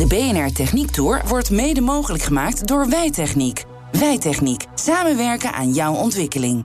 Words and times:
De 0.00 0.06
BNR 0.06 0.52
Techniek 0.52 0.90
Tour 0.90 1.22
wordt 1.26 1.50
mede 1.50 1.80
mogelijk 1.80 2.22
gemaakt 2.22 2.66
door 2.66 2.88
Wijtechniek. 2.88 3.64
Wijtechniek. 3.92 4.64
Samenwerken 4.74 5.52
aan 5.52 5.72
jouw 5.72 5.94
ontwikkeling. 5.94 6.64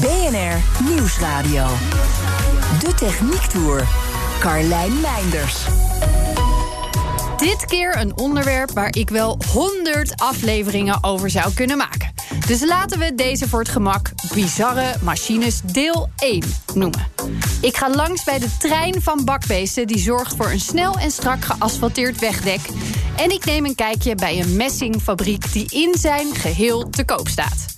BNR 0.00 0.84
Nieuwsradio. 0.88 1.66
De 2.80 2.94
Techniek 2.96 3.40
Tour. 3.40 3.88
Carlijn 4.40 5.00
Meinders. 5.00 5.66
Dit 7.36 7.64
keer 7.64 7.96
een 7.96 8.18
onderwerp 8.18 8.70
waar 8.70 8.96
ik 8.96 9.10
wel 9.10 9.38
100 9.52 10.12
afleveringen 10.16 11.04
over 11.04 11.30
zou 11.30 11.54
kunnen 11.54 11.76
maken. 11.76 12.07
Dus 12.46 12.64
laten 12.64 12.98
we 12.98 13.14
deze 13.14 13.48
voor 13.48 13.58
het 13.58 13.68
gemak 13.68 14.10
bizarre 14.34 14.94
machines 15.02 15.60
deel 15.64 16.08
1 16.16 16.42
noemen. 16.74 17.06
Ik 17.60 17.76
ga 17.76 17.90
langs 17.90 18.24
bij 18.24 18.38
de 18.38 18.56
trein 18.58 19.02
van 19.02 19.24
bakbeesten 19.24 19.86
die 19.86 19.98
zorgt 19.98 20.36
voor 20.36 20.50
een 20.50 20.60
snel 20.60 20.98
en 20.98 21.10
strak 21.10 21.44
geasfalteerd 21.44 22.18
wegdek. 22.18 22.60
En 23.16 23.30
ik 23.30 23.44
neem 23.44 23.64
een 23.64 23.74
kijkje 23.74 24.14
bij 24.14 24.40
een 24.40 24.56
messingfabriek 24.56 25.52
die 25.52 25.66
in 25.70 25.94
zijn 25.98 26.34
geheel 26.34 26.90
te 26.90 27.04
koop 27.04 27.28
staat. 27.28 27.77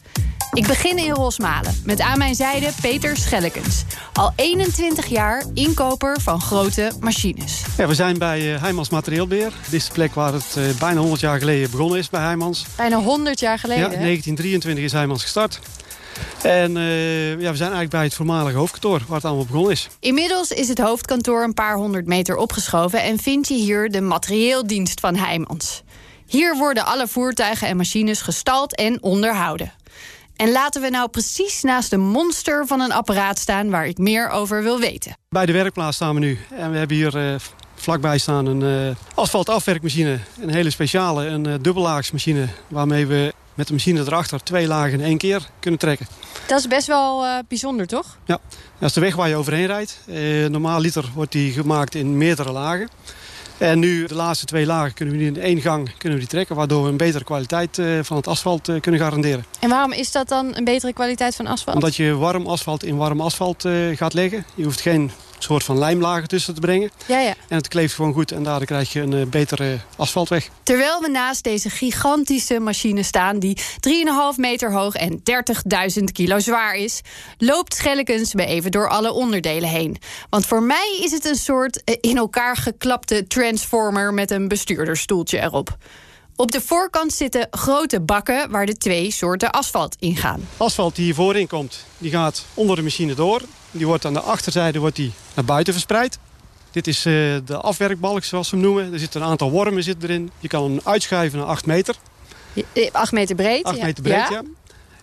Ik 0.52 0.66
begin 0.66 0.98
in 0.98 1.10
Rosmalen 1.10 1.80
met 1.84 2.00
aan 2.00 2.18
mijn 2.18 2.34
zijde 2.34 2.70
Peter 2.80 3.16
Schellekens. 3.16 3.84
Al 4.12 4.32
21 4.36 5.06
jaar 5.06 5.44
inkoper 5.54 6.20
van 6.20 6.40
grote 6.40 6.92
machines. 7.00 7.62
Ja, 7.76 7.86
we 7.86 7.94
zijn 7.94 8.18
bij 8.18 8.52
uh, 8.52 8.60
Heijmans 8.60 8.90
Materieelbeheer. 8.90 9.52
Dit 9.64 9.72
is 9.72 9.86
de 9.86 9.92
plek 9.92 10.14
waar 10.14 10.32
het 10.32 10.54
uh, 10.58 10.64
bijna 10.78 11.00
100 11.00 11.20
jaar 11.20 11.38
geleden 11.38 11.70
begonnen 11.70 11.98
is 11.98 12.10
bij 12.10 12.20
Heijmans. 12.20 12.66
Bijna 12.76 12.96
100 12.96 13.40
jaar 13.40 13.58
geleden? 13.58 13.82
Ja, 13.82 13.88
1923 13.88 14.84
is 14.84 14.92
Heijmans 14.92 15.22
gestart. 15.22 15.60
En 16.42 16.76
uh, 16.76 17.30
ja, 17.30 17.50
we 17.50 17.56
zijn 17.56 17.72
eigenlijk 17.72 17.90
bij 17.90 18.04
het 18.04 18.14
voormalige 18.14 18.56
hoofdkantoor 18.56 19.00
waar 19.06 19.16
het 19.16 19.24
allemaal 19.24 19.46
begonnen 19.46 19.72
is. 19.72 19.88
Inmiddels 20.00 20.50
is 20.50 20.68
het 20.68 20.78
hoofdkantoor 20.78 21.42
een 21.42 21.54
paar 21.54 21.76
honderd 21.76 22.06
meter 22.06 22.36
opgeschoven... 22.36 23.02
en 23.02 23.18
vind 23.18 23.48
je 23.48 23.54
hier 23.54 23.90
de 23.90 24.00
materieeldienst 24.00 25.00
van 25.00 25.16
Heijmans. 25.16 25.82
Hier 26.26 26.56
worden 26.56 26.86
alle 26.86 27.08
voertuigen 27.08 27.68
en 27.68 27.76
machines 27.76 28.20
gestald 28.20 28.76
en 28.76 29.02
onderhouden. 29.02 29.72
En 30.40 30.52
laten 30.52 30.82
we 30.82 30.90
nou 30.90 31.08
precies 31.08 31.62
naast 31.62 31.90
de 31.90 31.96
monster 31.96 32.66
van 32.66 32.80
een 32.80 32.92
apparaat 32.92 33.38
staan... 33.38 33.70
waar 33.70 33.86
ik 33.86 33.98
meer 33.98 34.28
over 34.28 34.62
wil 34.62 34.78
weten. 34.78 35.16
Bij 35.28 35.46
de 35.46 35.52
werkplaats 35.52 35.96
staan 35.96 36.14
we 36.14 36.20
nu. 36.20 36.38
En 36.50 36.70
we 36.70 36.78
hebben 36.78 36.96
hier 36.96 37.32
uh, 37.32 37.34
vlakbij 37.74 38.18
staan 38.18 38.46
een 38.46 38.88
uh, 38.88 38.96
asfaltafwerkmachine. 39.14 40.18
Een 40.40 40.50
hele 40.50 40.70
speciale, 40.70 41.26
een 41.26 41.48
uh, 41.48 41.54
dubbellaagsmachine... 41.60 42.48
waarmee 42.68 43.06
we 43.06 43.32
met 43.54 43.66
de 43.66 43.72
machine 43.72 44.00
erachter 44.00 44.42
twee 44.42 44.66
lagen 44.66 44.92
in 44.92 45.04
één 45.04 45.18
keer 45.18 45.48
kunnen 45.58 45.80
trekken. 45.80 46.06
Dat 46.46 46.58
is 46.58 46.66
best 46.66 46.86
wel 46.86 47.42
bijzonder, 47.48 47.86
toch? 47.86 48.18
Ja, 48.24 48.38
dat 48.78 48.88
is 48.88 48.94
de 48.94 49.00
weg 49.00 49.16
waar 49.16 49.28
je 49.28 49.36
overheen 49.36 49.66
rijdt. 49.66 50.00
normaal 50.50 50.80
liter 50.80 51.10
wordt 51.14 51.32
die 51.32 51.52
gemaakt 51.52 51.94
in 51.94 52.16
meerdere 52.16 52.52
lagen. 52.52 52.88
En 53.60 53.78
nu, 53.78 54.06
de 54.06 54.14
laatste 54.14 54.46
twee 54.46 54.66
lagen, 54.66 54.94
kunnen 54.94 55.14
we 55.14 55.20
nu 55.20 55.26
in 55.26 55.40
één 55.40 55.60
gang 55.60 55.90
kunnen 55.98 56.18
we 56.18 56.24
die 56.24 56.32
trekken... 56.34 56.56
waardoor 56.56 56.82
we 56.82 56.88
een 56.88 56.96
betere 56.96 57.24
kwaliteit 57.24 57.78
uh, 57.78 57.98
van 58.02 58.16
het 58.16 58.26
asfalt 58.26 58.68
uh, 58.68 58.80
kunnen 58.80 59.00
garanderen. 59.00 59.44
En 59.60 59.68
waarom 59.68 59.92
is 59.92 60.12
dat 60.12 60.28
dan 60.28 60.56
een 60.56 60.64
betere 60.64 60.92
kwaliteit 60.92 61.36
van 61.36 61.46
asfalt? 61.46 61.76
Omdat 61.76 61.96
je 61.96 62.14
warm 62.14 62.46
asfalt 62.46 62.84
in 62.84 62.96
warm 62.96 63.20
asfalt 63.20 63.64
uh, 63.64 63.96
gaat 63.96 64.14
leggen. 64.14 64.44
Je 64.54 64.64
hoeft 64.64 64.80
geen 64.80 65.10
soort 65.42 65.64
van 65.64 65.78
lijmlagen 65.78 66.28
tussen 66.28 66.54
te 66.54 66.60
brengen. 66.60 66.90
Ja, 67.06 67.18
ja. 67.20 67.34
En 67.48 67.56
het 67.56 67.68
kleeft 67.68 67.94
gewoon 67.94 68.12
goed 68.12 68.32
en 68.32 68.42
daardoor 68.42 68.66
krijg 68.66 68.92
je 68.92 69.00
een 69.00 69.28
betere 69.28 69.78
asfaltweg. 69.96 70.48
Terwijl 70.62 71.00
we 71.00 71.08
naast 71.08 71.44
deze 71.44 71.70
gigantische 71.70 72.58
machine 72.58 73.02
staan... 73.02 73.38
die 73.38 73.58
3,5 73.58 74.36
meter 74.36 74.72
hoog 74.72 74.94
en 74.94 75.22
30.000 75.98 76.04
kilo 76.12 76.38
zwaar 76.38 76.74
is... 76.74 77.00
loopt 77.38 77.74
Schellekens 77.74 78.34
me 78.34 78.46
even 78.46 78.70
door 78.70 78.88
alle 78.88 79.12
onderdelen 79.12 79.68
heen. 79.68 79.96
Want 80.30 80.46
voor 80.46 80.62
mij 80.62 80.98
is 81.02 81.10
het 81.10 81.24
een 81.24 81.36
soort 81.36 81.82
in 82.00 82.16
elkaar 82.16 82.56
geklapte 82.56 83.26
transformer... 83.26 84.14
met 84.14 84.30
een 84.30 84.48
bestuurdersstoeltje 84.48 85.40
erop. 85.40 85.76
Op 86.36 86.50
de 86.50 86.60
voorkant 86.60 87.12
zitten 87.12 87.46
grote 87.50 88.00
bakken 88.00 88.50
waar 88.50 88.66
de 88.66 88.76
twee 88.76 89.10
soorten 89.10 89.50
asfalt 89.50 89.96
in 89.98 90.16
gaan. 90.16 90.48
Asfalt 90.56 90.94
die 90.94 91.04
hier 91.04 91.14
voorin 91.14 91.46
komt, 91.46 91.84
die 91.98 92.10
gaat 92.10 92.44
onder 92.54 92.76
de 92.76 92.82
machine 92.82 93.14
door. 93.14 93.42
Die 93.70 93.86
wordt 93.86 94.04
aan 94.04 94.12
de 94.12 94.20
achterzijde 94.20 94.78
wordt 94.78 94.96
die 94.96 95.12
naar 95.34 95.44
buiten 95.44 95.72
verspreid. 95.72 96.18
Dit 96.70 96.86
is 96.86 97.06
uh, 97.06 97.36
de 97.44 97.56
afwerkbalk, 97.56 98.24
zoals 98.24 98.50
we 98.50 98.56
hem 98.56 98.64
noemen. 98.64 98.92
Er 98.92 98.98
zitten 98.98 99.22
een 99.22 99.28
aantal 99.28 99.50
wormen 99.50 99.82
zit 99.82 100.02
erin. 100.02 100.30
Je 100.38 100.48
kan 100.48 100.62
hem 100.62 100.80
uitschuiven 100.84 101.38
naar 101.38 101.48
8 101.48 101.66
meter. 101.66 101.94
8 102.92 103.12
meter 103.12 103.36
breed? 103.36 103.64
8 103.64 103.82
meter 103.82 104.02
breed, 104.02 104.14
ja. 104.14 104.30
ja. 104.30 104.42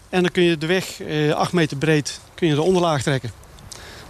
En 0.09 0.21
dan 0.21 0.31
kun 0.31 0.43
je 0.43 0.57
de 0.57 0.65
weg 0.65 0.99
uh, 1.01 1.33
8 1.33 1.51
meter 1.51 1.77
breed 1.77 2.19
kun 2.35 2.47
je 2.47 2.55
de 2.55 2.61
onderlaag 2.61 3.01
trekken. 3.01 3.31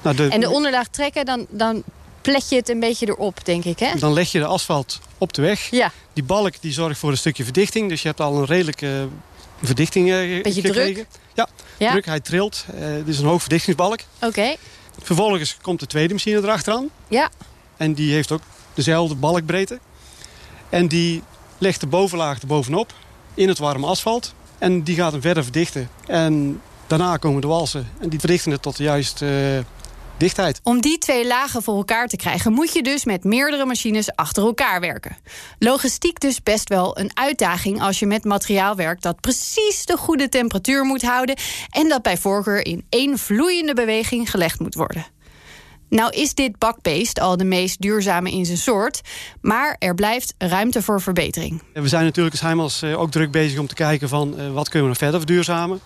Nou, 0.01 0.15
de, 0.15 0.27
en 0.27 0.39
de 0.39 0.49
onderlaag 0.49 0.87
trekken, 0.87 1.25
dan, 1.25 1.45
dan 1.49 1.83
plet 2.21 2.49
je 2.49 2.55
het 2.55 2.69
een 2.69 2.79
beetje 2.79 3.07
erop, 3.07 3.45
denk 3.45 3.63
ik, 3.63 3.79
hè? 3.79 3.99
Dan 3.99 4.13
leg 4.13 4.31
je 4.31 4.39
de 4.39 4.45
asfalt 4.45 4.99
op 5.17 5.33
de 5.33 5.41
weg. 5.41 5.69
Ja. 5.71 5.91
Die 6.13 6.23
balk 6.23 6.61
die 6.61 6.73
zorgt 6.73 6.99
voor 6.99 7.11
een 7.11 7.17
stukje 7.17 7.43
verdichting. 7.43 7.89
Dus 7.89 8.01
je 8.01 8.07
hebt 8.07 8.19
al 8.19 8.37
een 8.37 8.45
redelijke 8.45 9.07
verdichting 9.63 10.09
uh, 10.09 10.43
beetje 10.43 10.61
gekregen. 10.61 10.93
druk? 10.93 11.07
Ja, 11.33 11.47
ja, 11.77 11.91
druk. 11.91 12.05
Hij 12.05 12.19
trilt. 12.19 12.65
Uh, 12.73 12.95
dit 12.95 13.07
is 13.07 13.19
een 13.19 13.25
hoog 13.25 13.41
verdictingsbalk. 13.41 13.99
Oké. 14.15 14.25
Okay. 14.25 14.57
Vervolgens 15.01 15.57
komt 15.61 15.79
de 15.79 15.87
tweede 15.87 16.13
machine 16.13 16.37
erachteraan. 16.37 16.89
Ja. 17.07 17.29
En 17.77 17.93
die 17.93 18.13
heeft 18.13 18.31
ook 18.31 18.41
dezelfde 18.73 19.15
balkbreedte. 19.15 19.79
En 20.69 20.87
die 20.87 21.23
legt 21.57 21.79
de 21.79 21.87
bovenlaag 21.87 22.41
er 22.41 22.47
bovenop 22.47 22.93
in 23.33 23.47
het 23.47 23.57
warme 23.57 23.87
asfalt. 23.87 24.33
En 24.57 24.83
die 24.83 24.95
gaat 24.95 25.11
hem 25.11 25.21
verder 25.21 25.43
verdichten. 25.43 25.89
En 26.07 26.61
daarna 26.87 27.17
komen 27.17 27.41
de 27.41 27.47
walsen. 27.47 27.87
En 27.99 28.09
die 28.09 28.19
verdichten 28.19 28.51
het 28.51 28.61
tot 28.61 28.77
de 28.77 28.83
juiste 28.83 29.25
uh, 29.25 29.76
dichtheid. 30.17 30.59
Om 30.63 30.81
die 30.81 30.97
twee 30.97 31.27
lagen 31.27 31.63
voor 31.63 31.75
elkaar 31.75 32.07
te 32.07 32.15
krijgen... 32.15 32.53
moet 32.53 32.73
je 32.73 32.83
dus 32.83 33.05
met 33.05 33.23
meerdere 33.23 33.65
machines 33.65 34.15
achter 34.15 34.43
elkaar 34.43 34.79
werken. 34.79 35.17
Logistiek 35.59 36.19
dus 36.19 36.43
best 36.43 36.69
wel 36.69 36.99
een 36.99 37.11
uitdaging 37.13 37.81
als 37.81 37.99
je 37.99 38.05
met 38.05 38.23
materiaal 38.23 38.75
werkt... 38.75 39.03
dat 39.03 39.21
precies 39.21 39.85
de 39.85 39.97
goede 39.97 40.29
temperatuur 40.29 40.83
moet 40.83 41.01
houden... 41.01 41.35
en 41.69 41.89
dat 41.89 42.01
bij 42.01 42.17
voorkeur 42.17 42.65
in 42.65 42.85
één 42.89 43.17
vloeiende 43.17 43.73
beweging 43.73 44.29
gelegd 44.29 44.59
moet 44.59 44.75
worden. 44.75 45.05
Nou 45.89 46.11
is 46.11 46.33
dit 46.33 46.57
bakbeest 46.57 47.19
al 47.19 47.37
de 47.37 47.43
meest 47.43 47.81
duurzame 47.81 48.31
in 48.31 48.45
zijn 48.45 48.57
soort... 48.57 49.01
maar 49.41 49.75
er 49.79 49.95
blijft 49.95 50.33
ruimte 50.37 50.81
voor 50.81 51.01
verbetering. 51.01 51.63
We 51.73 51.87
zijn 51.87 52.03
natuurlijk 52.03 52.35
als 52.35 52.43
Heimels 52.43 52.83
ook 52.83 53.11
druk 53.11 53.31
bezig 53.31 53.59
om 53.59 53.67
te 53.67 53.75
kijken... 53.75 54.09
van 54.09 54.53
wat 54.53 54.69
kunnen 54.69 54.81
we 54.81 54.87
nog 54.87 54.97
verder 54.97 55.19
verduurzamen. 55.19 55.79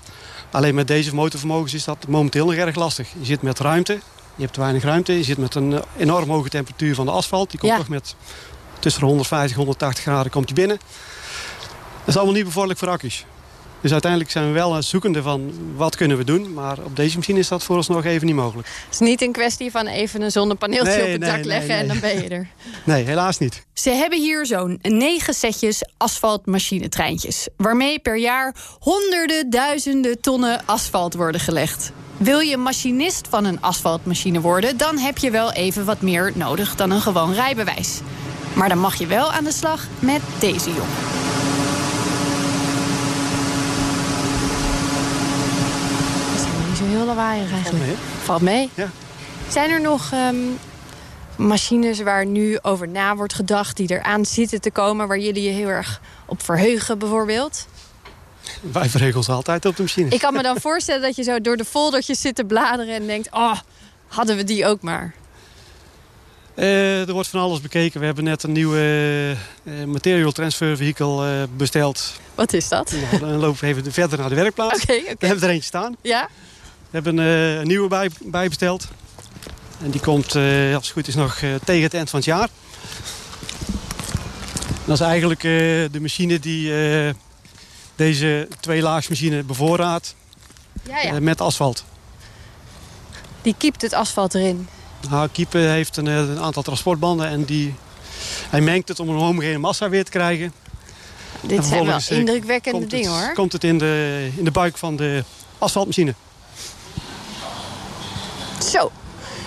Alleen 0.52 0.76
met 0.76 0.88
deze 0.88 1.16
motorvermogens 1.16 1.74
is 1.74 1.84
dat 1.84 2.08
momenteel 2.08 2.46
nog 2.46 2.56
erg 2.56 2.76
lastig. 2.76 3.10
Je 3.20 3.26
zit 3.26 3.42
met 3.42 3.60
ruimte, 3.60 4.00
je 4.36 4.42
hebt 4.42 4.54
te 4.54 4.60
weinig 4.60 4.84
ruimte. 4.84 5.18
Je 5.18 5.24
zit 5.24 5.38
met 5.38 5.56
een 5.56 5.82
enorm 5.98 6.30
hoge 6.30 6.50
temperatuur 6.50 6.96
van 6.96 7.06
de 7.06 7.12
asfalt. 7.12 7.50
Die 7.52 7.60
komt 7.60 7.72
Ja. 7.72 7.78
toch 7.78 7.88
met 7.88 8.16
tussen 8.80 9.02
de 9.02 9.08
150 9.08 9.52
en 9.52 9.58
180 9.58 10.04
graden 10.04 10.32
komt 10.32 10.46
die 10.46 10.56
binnen. 10.56 10.78
Dat 12.00 12.08
is 12.08 12.16
allemaal 12.16 12.34
niet 12.36 12.44
bevorderlijk 12.46 12.80
voor 12.80 12.90
accu's. 12.90 13.26
Dus 13.82 13.92
uiteindelijk 13.92 14.32
zijn 14.32 14.46
we 14.48 14.52
wel 14.52 14.76
het 14.76 14.86
zoekende 14.86 15.22
van 15.22 15.52
wat 15.76 15.96
kunnen 15.96 16.18
we 16.18 16.24
doen. 16.24 16.54
Maar 16.54 16.78
op 16.84 16.96
deze 16.96 17.18
machine 17.18 17.40
is 17.40 17.48
dat 17.48 17.64
voor 17.64 17.76
ons 17.76 17.88
nog 17.88 18.06
even 18.06 18.26
niet 18.28 18.36
mogelijk. 18.36 18.68
Het 18.68 18.94
is 18.94 19.00
niet 19.00 19.22
een 19.22 19.32
kwestie 19.32 19.72
van 19.72 19.88
even 19.88 20.22
een 20.22 20.32
zonnepaneeltje 20.32 20.92
Nee, 20.92 21.06
op 21.06 21.12
het 21.12 21.20
nee, 21.20 21.30
dak 21.30 21.38
nee, 21.38 21.46
leggen... 21.48 21.76
en 21.76 21.88
dan 21.88 22.00
ben 22.00 22.22
je 22.24 22.30
er. 22.30 22.48
Nee, 22.84 23.04
helaas 23.04 23.38
niet. 23.38 23.66
Ze 23.74 23.90
hebben 23.90 24.20
hier 24.20 24.46
zo'n 24.46 24.80
negen 24.82 25.34
setjes 25.34 25.82
asfaltmachinetreintjes... 25.98 27.48
waarmee 27.58 28.00
per 28.00 28.18
jaar 28.18 28.56
honderden 28.80 29.50
duizenden 29.50 30.22
tonnen 30.22 30.62
asfalt 30.66 31.14
worden 31.14 31.42
gelegd. 31.42 31.92
Wil 32.18 32.40
je 32.40 32.58
machinist 32.58 33.28
van 33.30 33.46
een 33.46 33.62
asfaltmachine 33.62 34.42
worden... 34.42 34.78
dan 34.78 34.98
heb 34.98 35.18
je 35.18 35.32
wel 35.32 35.52
even 35.52 35.86
wat 35.86 36.02
meer 36.02 36.32
nodig 36.36 36.76
dan 36.76 36.92
een 36.92 37.02
gewoon 37.02 37.34
rijbewijs. 37.34 38.00
Maar 38.54 38.70
dan 38.70 38.78
mag 38.78 38.96
je 38.96 39.08
wel 39.08 39.32
aan 39.32 39.44
de 39.44 39.52
slag 39.52 39.88
met 40.00 40.22
deze 40.40 40.70
jongen. 40.70 40.96
Dat 46.28 46.40
is 46.40 46.46
helemaal 46.46 46.68
niet 46.68 46.78
zo 46.78 46.86
heel 46.86 47.06
lawaaiig 47.06 47.52
eigenlijk. 47.52 47.86
mee, 47.86 47.96
Valt 48.24 48.42
mee. 48.42 48.70
Ja. 48.74 48.90
Zijn 49.48 49.70
er 49.70 49.82
nog 49.82 50.12
ehm, 50.12 50.36
machines 51.36 52.02
waar 52.02 52.26
nu 52.26 52.60
over 52.62 52.88
na 52.88 53.16
wordt 53.16 53.34
gedacht... 53.34 53.78
die 53.78 53.92
eraan 53.92 54.26
zitten 54.26 54.62
te 54.62 54.72
komen, 54.72 55.08
waar 55.08 55.20
jullie 55.20 55.44
je 55.44 55.50
heel 55.50 55.68
erg 55.68 56.02
op 56.26 56.44
verheugen 56.44 57.00
bijvoorbeeld? 57.00 57.68
Wij 58.62 58.90
verregelen 58.90 59.18
ons 59.18 59.30
altijd 59.30 59.66
op 59.66 59.76
de 59.76 59.82
machine. 59.82 60.10
Ik 60.10 60.20
kan 60.20 60.34
me 60.34 60.42
dan 60.42 60.60
voorstellen 60.70 61.02
dat 61.02 61.16
je 61.16 61.24
zo 61.24 61.42
door 61.42 61.58
de 61.58 61.66
foldertjes 61.66 62.22
zit 62.22 62.36
te 62.36 62.44
bladeren... 62.44 62.96
en 62.96 63.08
denkt, 63.08 63.32
oh, 63.32 63.58
hadden 64.08 64.36
we 64.36 64.44
die 64.44 64.66
ook 64.66 64.82
maar. 64.82 65.14
Uh, 66.56 67.08
er 67.08 67.14
wordt 67.14 67.28
van 67.28 67.40
alles 67.40 67.62
bekeken. 67.62 68.00
We 68.00 68.06
hebben 68.06 68.24
net 68.24 68.44
een 68.44 68.52
nieuwe 68.52 69.36
uh, 69.64 69.84
material 69.84 70.32
transfer 70.32 70.78
vehicle 70.78 71.26
uh, 71.26 71.44
besteld. 71.58 72.14
Wat 72.36 72.54
is 72.54 72.70
dat? 72.70 72.92
Nou, 73.12 73.20
dan 73.20 73.40
lopen 73.40 73.60
we 73.62 73.68
even 73.68 73.92
verder 73.92 74.20
naar 74.20 74.30
de 74.30 74.36
werkplaats. 74.36 74.82
Oké, 74.82 74.92
okay, 74.92 75.02
okay. 75.02 75.16
We 75.20 75.26
hebben 75.26 75.44
er 75.44 75.50
eentje 75.50 75.68
staan. 75.68 75.96
Ja? 76.02 76.28
We 76.90 77.02
hebben 77.02 77.18
een 77.18 77.68
nieuwe 77.68 77.88
bij, 77.88 78.10
bij, 78.20 78.48
besteld. 78.48 78.88
En 79.84 79.90
die 79.90 80.02
komt, 80.02 80.36
als 80.76 80.86
het 80.86 80.90
goed 80.90 81.08
is, 81.08 81.16
nog 81.16 81.40
tegen 81.64 81.84
het 81.84 81.94
eind 81.94 82.10
van 82.10 82.20
het 82.20 82.28
jaar. 82.28 82.50
Dat 84.86 84.96
is 84.96 85.06
eigenlijk 85.06 85.42
de 85.92 86.00
machine 86.02 86.40
die 86.40 86.72
deze 88.02 88.48
tweelaagsmachine 88.60 89.44
bevoorraadt 89.44 90.16
ja, 90.88 91.02
ja. 91.02 91.20
met 91.20 91.42
asfalt. 91.42 91.84
Die 93.42 93.56
kiept 93.58 93.82
het 93.82 93.94
asfalt 93.94 94.36
erin? 94.36 94.68
Nou, 95.10 95.30
Kiepen 95.32 95.72
heeft 95.72 95.98
een, 95.98 96.06
een, 96.06 96.40
aantal 96.40 96.64
transportbanden 96.64 97.28
en 97.28 97.44
die, 97.44 97.74
hij 98.50 98.62
mengt 98.62 98.88
het 98.88 99.00
om 99.00 99.10
een 99.10 99.18
homogene 99.18 99.58
massa 99.58 99.90
weer 99.90 100.06
te 100.06 100.12
krijgen. 100.12 100.54
Dit 101.42 101.66
zijn 101.66 101.86
wel 101.86 102.00
indrukwekkende 102.10 102.88
dingen 102.88 103.12
het, 103.12 103.26
hoor. 103.26 103.34
Komt 103.34 103.52
het 103.52 103.64
in 103.64 103.78
de, 103.78 104.30
in 104.38 104.44
de 104.44 104.52
buik 104.52 104.78
van 104.78 104.96
de 104.96 105.24
asfaltmachine. 105.58 106.14
Zo, 108.72 108.92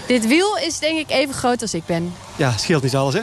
dit 0.06 0.26
wiel 0.26 0.56
is 0.56 0.78
denk 0.78 0.98
ik 0.98 1.10
even 1.10 1.34
groot 1.34 1.62
als 1.62 1.74
ik 1.74 1.86
ben. 1.86 2.14
Ja, 2.36 2.56
scheelt 2.56 2.82
niet 2.82 2.96
alles 2.96 3.14
hè. 3.14 3.22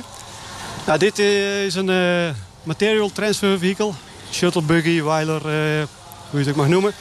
Nou, 0.85 0.99
dit 0.99 1.19
is 1.19 1.75
een 1.75 1.89
uh, 1.89 2.29
material 2.63 3.11
transfer 3.11 3.59
vehicle. 3.59 3.91
Shuttle 4.31 4.61
buggy, 4.61 5.01
weiler, 5.01 5.35
uh, 5.35 5.87
hoe 6.29 6.39
je 6.39 6.45
het 6.45 6.49
ook 6.49 6.55
mag 6.55 6.67
noemen. 6.67 6.93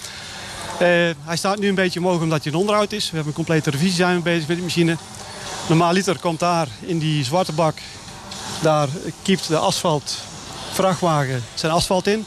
Uh, 0.72 0.78
hij 1.24 1.36
staat 1.36 1.58
nu 1.58 1.68
een 1.68 1.74
beetje 1.74 2.00
omhoog 2.00 2.20
omdat 2.20 2.42
hij 2.42 2.52
in 2.52 2.58
onderhoud 2.58 2.92
is. 2.92 3.04
We 3.04 3.14
hebben 3.14 3.28
een 3.28 3.44
complete 3.44 3.70
revisie 3.70 3.94
zijn 3.94 4.16
we 4.16 4.22
bezig 4.22 4.48
met 4.48 4.56
die 4.56 4.64
machine. 4.64 4.96
Normaal 5.68 5.92
liter 5.92 6.18
komt 6.18 6.38
daar 6.38 6.68
in 6.80 6.98
die 6.98 7.24
zwarte 7.24 7.52
bak. 7.52 7.78
Daar 8.62 8.88
kiept 9.22 9.48
de 9.48 9.58
asfalt 9.58 10.16
vrachtwagen 10.72 11.42
zijn 11.54 11.72
asfalt 11.72 12.06
in. 12.06 12.26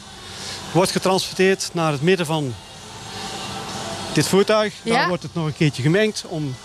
Wordt 0.71 0.91
getransporteerd 0.91 1.69
naar 1.73 1.91
het 1.91 2.01
midden 2.01 2.25
van 2.25 2.53
dit 4.13 4.27
voertuig. 4.27 4.73
Ja? 4.83 4.93
Daar 4.93 5.07
wordt 5.07 5.23
het 5.23 5.33
nog 5.33 5.45
een 5.45 5.55
keertje 5.55 5.81
gemengd 5.81 6.23
om 6.27 6.55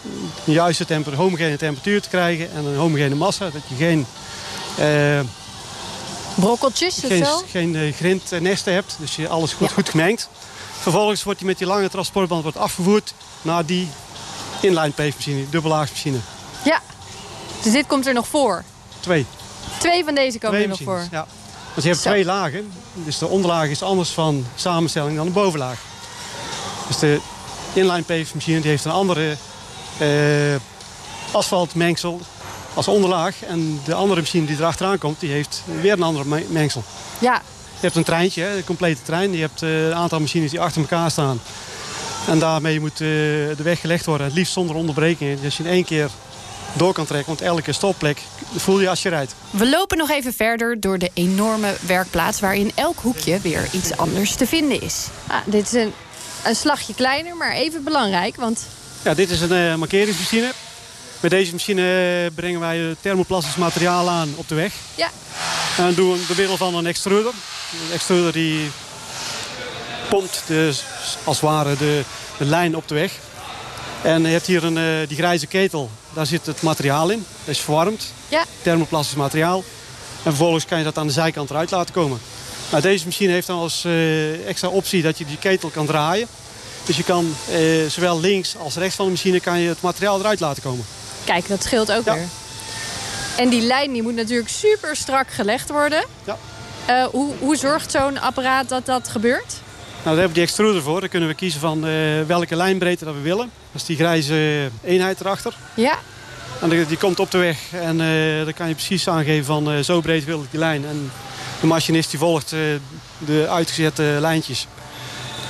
een 0.45 0.53
juiste 0.53 0.85
temper 0.85 1.15
homogene 1.15 1.57
temperatuur 1.57 2.03
te 2.03 2.09
krijgen. 2.09 2.53
En 2.53 2.65
een 2.65 2.77
homogene 2.77 3.15
massa. 3.15 3.51
Dat 3.51 3.63
je 3.67 3.75
geen... 3.75 4.07
Uh, 4.79 5.21
Brokkeltjes 6.41 6.99
geen, 6.99 7.23
of 7.23 7.29
zo? 7.29 7.43
Geen 7.51 7.75
uh, 7.75 7.95
grindnesten 7.95 8.73
hebt. 8.73 8.97
Dus 8.99 9.17
je 9.17 9.29
alles 9.29 9.53
goed, 9.53 9.69
ja. 9.69 9.75
goed 9.75 9.89
gemengd. 9.89 10.29
Vervolgens 10.81 11.23
wordt 11.23 11.39
hij 11.39 11.49
met 11.49 11.59
die 11.59 11.67
lange 11.67 11.89
transportband 11.89 12.43
wordt 12.43 12.57
afgevoerd 12.57 13.15
naar 13.43 13.67
die 13.67 13.89
inline 14.61 14.93
machine, 14.97 15.49
dubbelaagsmachine. 15.51 16.19
Ja, 16.65 16.81
dus 17.63 17.73
dit 17.73 17.87
komt 17.87 18.07
er 18.07 18.15
nog 18.15 18.29
voor? 18.29 18.65
Twee. 19.01 19.27
Twee 19.79 20.05
van 20.05 20.15
deze 20.15 20.39
komen 20.39 20.61
er 20.61 20.69
nog 20.69 20.81
voor? 20.83 21.07
Ja. 21.11 21.27
Want 21.69 21.83
je 21.83 21.89
hebt 21.89 22.03
Zo. 22.03 22.11
twee 22.11 22.25
lagen. 22.25 22.73
Dus 22.93 23.19
de 23.19 23.27
onderlaag 23.27 23.69
is 23.69 23.83
anders 23.83 24.11
van 24.11 24.47
samenstelling 24.55 25.17
dan 25.17 25.27
de 25.27 25.33
bovenlaag. 25.33 25.79
Dus 26.87 26.99
de 26.99 27.21
inline 27.73 28.05
machine 28.35 28.61
die 28.61 28.71
heeft 28.71 28.85
een 28.85 28.91
andere 28.91 29.37
uh, 30.01 30.57
asfaltmengsel 31.31 32.21
als 32.75 32.89
onderlaag. 32.89 33.43
En 33.43 33.81
de 33.85 33.95
andere 33.95 34.21
machine 34.21 34.47
die 34.47 34.57
erachteraan 34.57 34.99
komt, 34.99 35.21
die 35.21 35.31
heeft 35.31 35.63
weer 35.81 35.93
een 35.93 36.03
andere 36.03 36.45
mengsel. 36.49 36.85
Ja, 37.19 37.43
je 37.81 37.85
hebt 37.85 37.97
een 37.97 38.05
treintje, 38.05 38.49
een 38.57 38.65
complete 38.65 39.03
trein. 39.03 39.33
Je 39.33 39.41
hebt 39.41 39.61
een 39.61 39.95
aantal 39.95 40.21
machines 40.21 40.51
die 40.51 40.61
achter 40.61 40.81
elkaar 40.81 41.11
staan. 41.11 41.41
En 42.29 42.39
daarmee 42.39 42.81
moet 42.81 42.99
de 42.99 43.63
weg 43.63 43.81
gelegd 43.81 44.07
worden. 44.07 44.27
Het 44.27 44.37
liefst 44.37 44.53
zonder 44.53 44.77
onderbreking. 44.77 45.41
Dus 45.41 45.57
je 45.57 45.63
in 45.63 45.71
één 45.71 45.85
keer 45.85 46.11
door 46.73 46.93
kan 46.93 47.07
trekken. 47.07 47.29
Want 47.29 47.41
elke 47.41 47.73
stopplek 47.73 48.23
voel 48.57 48.81
je 48.81 48.89
als 48.89 49.03
je 49.03 49.09
rijdt. 49.09 49.35
We 49.51 49.69
lopen 49.69 49.99
nog 49.99 50.11
even 50.11 50.35
verder 50.35 50.81
door 50.81 50.99
de 50.99 51.11
enorme 51.15 51.75
werkplaats... 51.87 52.41
waar 52.41 52.57
in 52.57 52.73
elk 52.75 52.99
hoekje 52.99 53.41
weer 53.41 53.69
iets 53.73 53.97
anders 53.97 54.35
te 54.35 54.47
vinden 54.47 54.83
is. 54.83 55.07
Ah, 55.27 55.37
dit 55.45 55.67
is 55.67 55.73
een, 55.73 55.93
een 56.45 56.57
slagje 56.57 56.95
kleiner, 56.95 57.37
maar 57.37 57.53
even 57.53 57.85
belangrijk. 57.85 58.37
Want... 58.37 58.67
Ja, 59.03 59.15
dit 59.15 59.31
is 59.31 59.41
een 59.41 59.53
uh, 59.53 59.75
markeringsmachine. 59.75 60.53
Met 61.21 61.31
deze 61.31 61.53
machine 61.53 62.31
brengen 62.35 62.61
wij 62.61 62.97
thermoplastisch 63.01 63.57
materiaal 63.57 64.09
aan 64.09 64.33
op 64.37 64.49
de 64.49 64.55
weg. 64.55 64.73
Ja. 64.95 65.11
En 65.77 65.95
doen 65.95 66.13
we 66.13 66.25
door 66.27 66.37
middel 66.37 66.57
van 66.57 66.75
een 66.75 66.87
extruder. 66.87 67.33
De 67.71 67.95
extruder 67.95 68.33
die 68.33 68.71
pompt 70.09 70.43
de, 70.47 70.73
als 71.25 71.41
het 71.41 71.51
ware 71.51 71.77
de, 71.77 72.03
de 72.39 72.45
lijn 72.45 72.77
op 72.77 72.89
de 72.89 72.95
weg. 72.95 73.13
En 74.03 74.23
je 74.23 74.29
hebt 74.29 74.47
hier 74.47 74.65
een, 74.65 74.77
uh, 74.77 75.09
die 75.09 75.17
grijze 75.17 75.47
ketel. 75.47 75.91
Daar 76.13 76.27
zit 76.27 76.47
het 76.47 76.63
materiaal 76.63 77.11
in. 77.11 77.27
Dat 77.45 77.55
is 77.55 77.61
verwarmd. 77.61 78.13
Ja. 78.29 78.45
Thermoplastisch 78.63 79.17
materiaal. 79.17 79.65
En 80.23 80.35
vervolgens 80.35 80.65
kan 80.65 80.79
je 80.79 80.85
dat 80.85 80.99
aan 80.99 81.07
de 81.07 81.13
zijkant 81.13 81.51
eruit 81.51 81.71
laten 81.71 81.95
komen. 81.95 82.19
Nou, 82.71 82.83
deze 82.83 83.05
machine 83.05 83.33
heeft 83.33 83.47
dan 83.47 83.59
als 83.59 83.85
uh, 83.85 84.47
extra 84.47 84.69
optie 84.69 85.03
dat 85.03 85.19
je 85.19 85.25
die 85.25 85.39
ketel 85.39 85.69
kan 85.69 85.87
draaien. 85.87 86.29
Dus 86.85 86.97
je 86.97 87.05
kan 87.05 87.35
uh, 87.51 87.87
zowel 87.89 88.21
links 88.21 88.57
als 88.57 88.75
rechts 88.75 88.97
van 88.97 89.05
de 89.05 89.11
machine 89.11 89.41
kan 89.41 89.61
je 89.61 89.69
het 89.69 89.81
materiaal 89.81 90.19
eruit 90.19 90.41
laten 90.41 90.63
komen. 90.63 90.85
Kijk, 91.25 91.49
dat 91.49 91.63
scheelt 91.63 91.93
ook 91.93 92.05
Ja. 92.05 92.15
weer. 92.15 92.27
En 93.37 93.49
die 93.49 93.61
lijn 93.63 93.93
die 93.93 94.03
moet 94.03 94.15
natuurlijk 94.15 94.49
super 94.49 94.97
strak 94.97 95.31
gelegd 95.31 95.69
worden. 95.71 96.05
Ja. 96.25 96.37
Uh, 96.91 97.05
hoe, 97.07 97.35
hoe 97.39 97.57
zorgt 97.57 97.91
zo'n 97.91 98.19
apparaat 98.21 98.69
dat 98.69 98.87
dat 98.87 99.09
gebeurt? 99.09 99.47
Nou, 99.49 99.61
daar 100.05 100.11
hebben 100.13 100.29
we 100.29 100.35
die 100.35 100.43
extruder 100.43 100.83
voor. 100.83 101.01
Dan 101.01 101.09
kunnen 101.09 101.29
we 101.29 101.35
kiezen 101.35 101.61
van 101.61 101.87
uh, 101.87 102.23
welke 102.27 102.57
lijnbreedte 102.57 103.05
dat 103.05 103.15
we 103.15 103.21
willen. 103.21 103.51
Dat 103.73 103.81
is 103.81 103.85
die 103.87 103.97
grijze 103.97 104.71
eenheid 104.85 105.21
erachter. 105.21 105.55
Ja. 105.75 105.99
En 106.61 106.69
die, 106.69 106.87
die 106.87 106.97
komt 106.97 107.21
op 107.21 107.31
de 107.31 107.39
weg. 107.39 107.59
En 107.73 108.01
uh, 108.01 108.45
dan 108.45 108.55
kan 108.55 108.69
je 108.69 108.75
precies 108.75 109.09
aangeven 109.09 109.45
van 109.45 109.85
zo 109.85 110.01
breed 110.01 110.25
wil 110.25 110.43
ik 110.43 110.51
die 110.51 110.61
lijn. 110.61 110.85
En 110.87 111.11
de 111.61 111.67
machinist 111.67 112.11
die 112.11 112.19
volgt 112.19 112.51
de 113.19 113.47
uitgezette 113.51 114.17
lijntjes. 114.21 114.67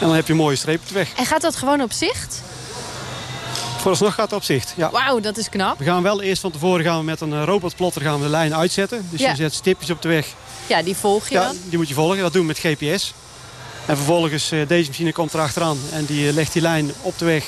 En 0.01 0.07
dan 0.07 0.15
heb 0.15 0.27
je 0.27 0.33
een 0.33 0.39
mooie 0.39 0.57
streep 0.57 0.81
op 0.81 0.89
de 0.89 0.95
weg. 0.95 1.09
En 1.17 1.27
gaat 1.27 1.41
dat 1.41 1.57
gewoon 1.57 1.81
op 1.83 1.93
zicht? 1.93 2.43
Vooralsnog 3.79 4.15
gaat 4.15 4.25
het 4.31 4.35
op 4.39 4.43
zicht, 4.45 4.73
ja. 4.77 4.91
Wauw, 4.91 5.21
dat 5.21 5.37
is 5.37 5.49
knap. 5.49 5.79
We 5.79 5.85
gaan 5.85 6.03
wel 6.03 6.23
eerst 6.23 6.41
van 6.41 6.51
tevoren 6.51 6.85
gaan 6.85 6.99
we 6.99 7.05
met 7.05 7.21
een 7.21 7.45
robotplotter 7.45 8.03
gaan 8.03 8.17
we 8.19 8.23
de 8.25 8.31
lijn 8.31 8.55
uitzetten. 8.55 9.07
Dus 9.11 9.21
Ja. 9.21 9.31
je 9.31 9.37
zet 9.37 9.55
stipjes 9.55 9.91
op 9.91 10.03
de 10.03 10.09
weg. 10.09 10.27
Ja, 10.67 10.83
die 10.83 10.97
volg 10.97 11.29
je 11.29 11.35
Ja, 11.35 11.43
dan. 11.47 11.57
die 11.69 11.79
moet 11.79 11.89
je 11.89 11.95
volgen. 11.95 12.19
Dat 12.19 12.33
doen 12.33 12.47
we 12.47 12.47
met 12.49 12.59
GPS. 12.59 13.15
En 13.87 13.97
vervolgens, 13.97 14.51
eh, 14.51 14.69
deze 14.69 14.89
machine 14.89 15.13
komt 15.13 15.35
erachteraan 15.35 15.79
en 15.93 16.05
die 16.05 16.29
eh, 16.29 16.35
legt 16.35 16.53
die 16.53 16.63
lijn 16.63 16.91
op 17.03 17.19
de 17.19 17.25
weg. 17.25 17.45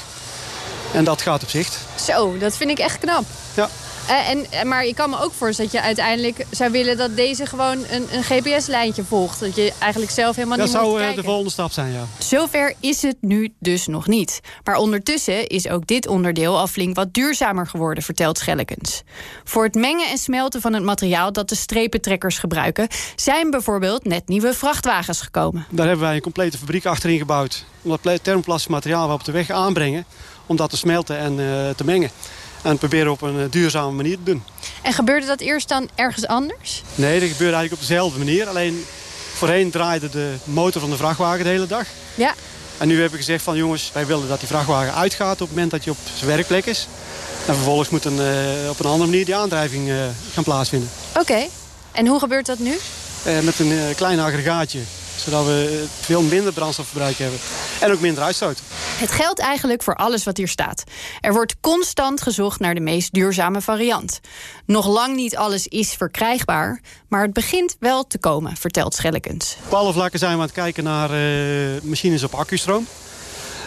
En 0.93 1.05
dat 1.05 1.23
gaat 1.23 1.43
op 1.43 1.49
zicht. 1.49 1.79
Zo, 2.06 2.38
dat 2.38 2.56
vind 2.56 2.71
ik 2.71 2.79
echt 2.79 2.99
knap. 2.99 3.25
Ja. 3.55 3.69
Eh, 4.11 4.29
en, 4.29 4.47
en- 4.51 4.69
maar 4.69 4.85
ik 4.85 4.95
kan 4.95 5.11
me 5.11 5.21
ook 5.21 5.33
voorstellen 5.33 5.71
dat 5.71 5.81
je 5.81 5.87
uiteindelijk 5.87 6.47
zou 6.51 6.71
willen 6.71 6.97
dat 6.97 7.17
deze 7.17 7.47
gewoon 7.47 7.85
een, 7.91 8.07
een 8.12 8.23
GPS-lijntje 8.23 9.05
volgt. 9.05 9.40
Dat 9.40 9.57
je 9.57 9.73
eigenlijk 9.79 10.12
zelf 10.12 10.37
helemaal 10.37 10.57
Dat 10.59 10.67
niet 10.67 10.76
moet 10.76 10.85
zou 10.85 11.02
eh, 11.02 11.14
de 11.14 11.23
volgende 11.23 11.50
stap 11.50 11.73
zijn, 11.73 11.93
ja. 11.93 12.05
Zover 12.19 12.75
is 12.81 13.02
het 13.02 13.17
nu 13.21 13.52
dus 13.59 13.87
nog 13.87 14.07
niet. 14.07 14.40
Maar 14.64 14.76
ondertussen 14.76 15.47
is 15.47 15.69
ook 15.69 15.87
dit 15.87 16.07
onderdeel 16.07 16.59
al 16.59 16.67
flink 16.67 16.97
wat 16.97 17.14
duurzamer 17.14 17.67
geworden, 17.67 18.05
vertelt 18.05 18.38
Schellekens. 18.38 19.02
Voor 19.45 19.64
het 19.64 19.75
mengen 19.75 20.09
en 20.09 20.19
smelten 20.19 20.61
van 20.61 20.73
het 20.73 20.83
materiaal 20.83 21.33
dat 21.33 21.49
de 21.49 21.55
strepentrekkers 21.55 22.38
gebruiken, 22.38 22.88
zijn 23.17 23.50
bijvoorbeeld 23.50 24.05
net 24.05 24.29
nieuwe 24.29 24.55
vrachtwagens 24.55 25.21
gekomen. 25.21 25.67
Daar 25.71 25.87
hebben 25.87 26.05
wij 26.07 26.14
een 26.14 26.21
complete 26.21 26.59
fabriek 26.59 26.87
achterin 26.87 27.19
gebouwd. 27.19 27.64
Om 27.83 27.99
dat 28.02 28.19
thermoplastisch 28.25 28.71
materiaal 28.71 29.00
wat 29.09 29.11
we 29.11 29.14
op 29.19 29.25
de 29.25 29.33
weg 29.33 29.50
aanbrengen, 29.50 30.05
om 30.47 30.57
dat 30.57 30.71
te 30.71 30.76
smelten 30.76 31.19
en 31.19 31.31
eh, 31.40 31.75
te 31.76 31.85
mengen. 31.85 32.11
En 32.62 32.79
proberen 32.79 33.12
op 33.12 33.23
een 33.23 33.40
eh, 33.40 33.50
duurzame 33.50 33.90
manier 33.90 34.17
te 34.17 34.23
doen. 34.23 34.43
En 34.83 34.93
gebeurde 34.93 35.26
dat 35.26 35.40
eerst 35.40 35.69
dan 35.69 35.88
ergens 35.95 36.26
anders? 36.26 36.83
Nee, 36.95 37.21
dat 37.21 37.29
gebeurt 37.29 37.55
eigenlijk 37.55 37.73
op 37.73 37.88
dezelfde 37.88 38.19
manier. 38.19 38.49
Alleen 38.49 38.85
voorheen 39.35 39.71
draaide 39.71 40.09
de 40.09 40.35
motor 40.45 40.81
van 40.81 40.90
de 40.90 40.97
vrachtwagen 40.97 41.45
de 41.45 41.50
hele 41.50 41.67
dag. 41.67 41.87
Ja. 42.14 42.35
En 42.79 42.88
nu 42.88 42.95
hebben 42.95 43.12
we 43.12 43.25
gezegd 43.25 43.45
van 43.45 43.57
jongens, 43.57 43.90
wij 43.93 44.07
willen 44.07 44.29
dat 44.29 44.38
die 44.38 44.49
vrachtwagen 44.49 44.95
uitgaat 44.95 45.33
op 45.33 45.38
het 45.38 45.49
moment 45.49 45.71
dat 45.71 45.85
je 45.85 45.90
op 45.90 45.97
zijn 46.17 46.31
werkplek 46.31 46.67
is. 46.67 46.88
En 47.47 47.55
vervolgens 47.55 47.88
moet 47.88 48.05
een, 48.05 48.21
eh, 48.21 48.71
op 48.71 48.79
een 48.81 48.90
andere 48.90 49.11
manier 49.11 49.25
die 49.25 49.37
aandrijving 49.37 49.88
eh, 49.88 49.97
gaan 50.33 50.45
plaatsvinden. 50.45 50.90
Oké. 51.19 51.47
En 51.93 52.07
hoe 52.07 52.19
gebeurt 52.19 52.47
dat 52.47 52.59
nu? 52.59 52.79
Met 53.43 53.59
een 53.59 53.95
klein 53.97 54.21
aggregaatje, 54.21 54.81
zodat 55.17 55.45
we 55.45 55.85
veel 56.00 56.23
minder 56.23 56.52
brandstofverbruik 56.52 57.19
hebben. 57.19 57.38
En 57.81 57.93
ook 57.93 58.01
minder 58.01 58.23
uitstoot. 58.23 58.59
Het 58.99 59.13
geldt 59.13 59.39
eigenlijk 59.39 59.83
voor 59.83 59.97
alles 59.97 60.25
wat 60.25 60.37
hier 60.37 60.49
staat. 60.49 60.85
Er 61.21 61.33
wordt 61.33 61.57
constant 61.61 62.23
gezocht 62.23 62.61
naar 62.61 62.75
de 62.75 62.81
meest 62.81 63.13
duurzame 63.13 63.61
variant. 63.61 64.21
Nog 64.67 64.87
lang 64.87 65.17
niet 65.17 65.37
alles 65.37 65.67
is 65.67 65.93
verkrijgbaar, 65.93 66.81
maar 67.09 67.23
het 67.23 67.33
begint 67.33 67.77
wel 67.79 68.07
te 68.07 68.19
komen, 68.19 68.57
vertelt 68.57 68.95
Schellekens. 68.95 69.57
Op 69.67 69.75
alle 69.75 69.93
vlakken 69.93 70.19
zijn 70.19 70.33
we 70.33 70.39
aan 70.39 70.45
het 70.45 70.55
kijken 70.55 70.85
naar 70.85 71.11
eh, 71.11 71.83
machines 71.83 72.23
op 72.23 72.35
accustroom. 72.35 72.87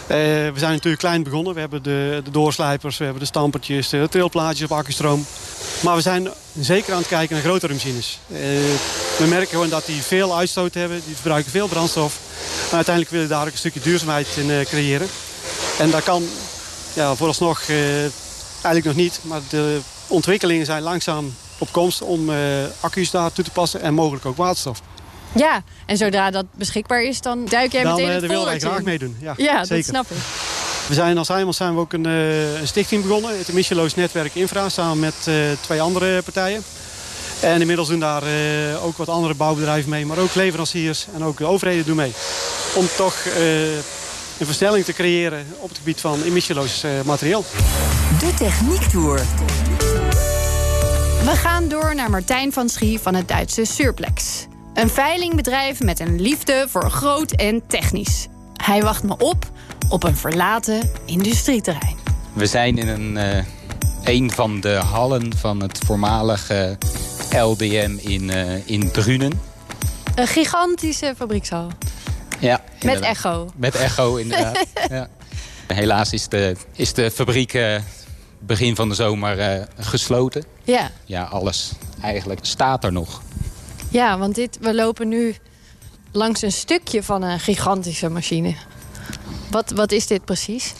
Eh, 0.06 0.16
we 0.16 0.52
zijn 0.54 0.72
natuurlijk 0.72 1.02
klein 1.02 1.22
begonnen. 1.22 1.54
We 1.54 1.60
hebben 1.60 1.82
de, 1.82 2.20
de 2.24 2.30
doorslijpers, 2.30 2.96
we 2.96 3.04
hebben 3.04 3.22
de 3.22 3.28
stampertjes, 3.28 3.88
de 3.88 4.06
trilplaatjes 4.10 4.70
op 4.70 4.76
accustroom. 4.76 5.26
Maar 5.80 5.94
we 5.96 6.00
zijn 6.00 6.28
zeker 6.58 6.92
aan 6.92 6.98
het 6.98 7.08
kijken 7.08 7.34
naar 7.34 7.44
grotere 7.44 7.72
machines. 7.72 8.18
Eh, 8.32 8.38
we 9.18 9.26
merken 9.28 9.48
gewoon 9.48 9.68
dat 9.68 9.86
die 9.86 10.02
veel 10.02 10.36
uitstoot 10.36 10.74
hebben, 10.74 11.02
die 11.06 11.14
verbruiken 11.14 11.50
veel 11.50 11.68
brandstof. 11.68 12.18
Maar 12.64 12.74
uiteindelijk 12.74 13.10
willen 13.10 13.28
we 13.28 13.34
daar 13.34 13.46
ook 13.46 13.52
een 13.52 13.58
stukje 13.58 13.80
duurzaamheid 13.80 14.28
in 14.36 14.50
eh, 14.50 14.64
creëren. 14.64 15.08
En 15.78 15.90
dat 15.90 16.02
kan 16.02 16.24
ja, 16.94 17.14
vooralsnog 17.14 17.60
eh, 17.60 18.00
eigenlijk 18.50 18.84
nog 18.84 18.94
niet, 18.94 19.20
maar 19.22 19.40
de 19.48 19.80
ontwikkelingen 20.06 20.66
zijn 20.66 20.82
langzaam 20.82 21.34
op 21.58 21.72
komst 21.72 22.02
om 22.02 22.30
uh, 22.30 22.36
accu's 22.80 23.10
daar 23.10 23.32
toe 23.32 23.44
te 23.44 23.50
passen 23.50 23.80
en 23.80 23.94
mogelijk 23.94 24.26
ook 24.26 24.36
waterstof. 24.36 24.80
Ja, 25.34 25.62
en 25.86 25.96
zodra 25.96 26.30
dat 26.30 26.44
beschikbaar 26.54 27.02
is, 27.02 27.20
dan 27.20 27.44
duik 27.44 27.72
jij 27.72 27.84
meteen 27.84 28.06
Dan 28.06 28.22
uh, 28.22 28.28
willen 28.28 28.44
wij 28.44 28.58
graag 28.58 28.82
meedoen. 28.82 29.16
Ja, 29.20 29.34
ja 29.36 29.64
zeker. 29.64 29.76
dat 29.76 29.84
snap 29.84 30.10
ik. 30.10 30.22
We 30.88 30.94
zijn 30.94 31.18
als 31.18 31.28
Heijmans 31.28 31.56
zijn 31.56 31.74
we 31.74 31.80
ook 31.80 31.92
een, 31.92 32.04
een, 32.04 32.66
stichting 32.68 33.02
begonnen. 33.02 33.38
Het 33.38 33.48
emissieloos 33.48 33.94
netwerk 33.94 34.34
Infra, 34.34 34.68
samen 34.68 34.98
met 34.98 35.14
twee 35.60 35.80
andere 35.80 36.22
partijen. 36.22 36.62
En 37.40 37.60
inmiddels 37.60 37.88
doen 37.88 38.00
daar 38.00 38.22
ook 38.82 38.96
wat 38.96 39.08
andere 39.08 39.34
bouwbedrijven 39.34 39.90
mee. 39.90 40.06
Maar 40.06 40.18
ook 40.18 40.34
leveranciers 40.34 41.06
en 41.14 41.24
ook 41.24 41.38
de 41.38 41.46
overheden 41.46 41.86
doen 41.86 41.96
mee. 41.96 42.12
Om 42.74 42.86
toch 42.96 43.16
een 44.38 44.46
versnelling 44.46 44.84
te 44.84 44.92
creëren 44.92 45.46
op 45.58 45.68
het 45.68 45.78
gebied 45.78 46.00
van 46.00 46.22
emissieloos 46.22 46.84
materieel. 47.04 47.44
De 48.18 48.34
Techniek 48.34 48.82
Tour. 48.82 49.22
We 51.24 51.36
gaan 51.36 51.68
door 51.68 51.94
naar 51.94 52.10
Martijn 52.10 52.52
van 52.52 52.68
Schie 52.68 53.00
van 53.00 53.14
het 53.14 53.28
Duitse 53.28 53.64
Surplex. 53.64 54.46
Een 54.74 54.90
veilingbedrijf 54.90 55.80
met 55.80 56.00
een 56.00 56.20
liefde 56.20 56.66
voor 56.68 56.90
groot 56.90 57.30
en 57.30 57.66
technisch. 57.66 58.26
Hij 58.62 58.82
wacht 58.82 59.02
me 59.02 59.16
op 59.18 59.50
op 59.88 60.02
een 60.02 60.16
verlaten 60.16 60.90
industrieterrein. 61.04 61.96
We 62.32 62.46
zijn 62.46 62.78
in 62.78 62.88
een, 62.88 63.16
uh, 63.16 63.44
een 64.04 64.30
van 64.30 64.60
de 64.60 64.74
hallen 64.74 65.36
van 65.36 65.60
het 65.60 65.78
voormalige 65.86 66.78
LDM 67.34 67.96
in, 68.00 68.22
uh, 68.28 68.68
in 68.68 68.90
Drunen. 68.90 69.40
Een 70.14 70.26
gigantische 70.26 71.14
fabriekshal. 71.16 71.68
Ja, 72.40 72.60
Met 72.84 73.00
echo. 73.00 73.50
Met 73.56 73.74
echo, 73.74 74.16
inderdaad. 74.16 74.66
ja. 74.90 75.08
Helaas 75.66 76.12
is 76.12 76.28
de, 76.28 76.56
is 76.72 76.92
de 76.92 77.10
fabriek 77.10 77.54
uh, 77.54 77.76
begin 78.38 78.76
van 78.76 78.88
de 78.88 78.94
zomer 78.94 79.58
uh, 79.58 79.62
gesloten. 79.78 80.44
Ja. 80.62 80.90
Ja, 81.04 81.22
alles 81.22 81.72
eigenlijk 82.02 82.40
staat 82.42 82.84
er 82.84 82.92
nog. 82.92 83.22
Ja, 83.90 84.18
want 84.18 84.34
dit, 84.34 84.58
we 84.60 84.74
lopen 84.74 85.08
nu 85.08 85.34
langs 86.12 86.42
een 86.42 86.52
stukje 86.52 87.02
van 87.02 87.22
een 87.22 87.40
gigantische 87.40 88.08
machine. 88.08 88.54
Wat, 89.50 89.70
wat 89.70 89.92
is 89.92 90.06
dit 90.06 90.24
precies? 90.24 90.72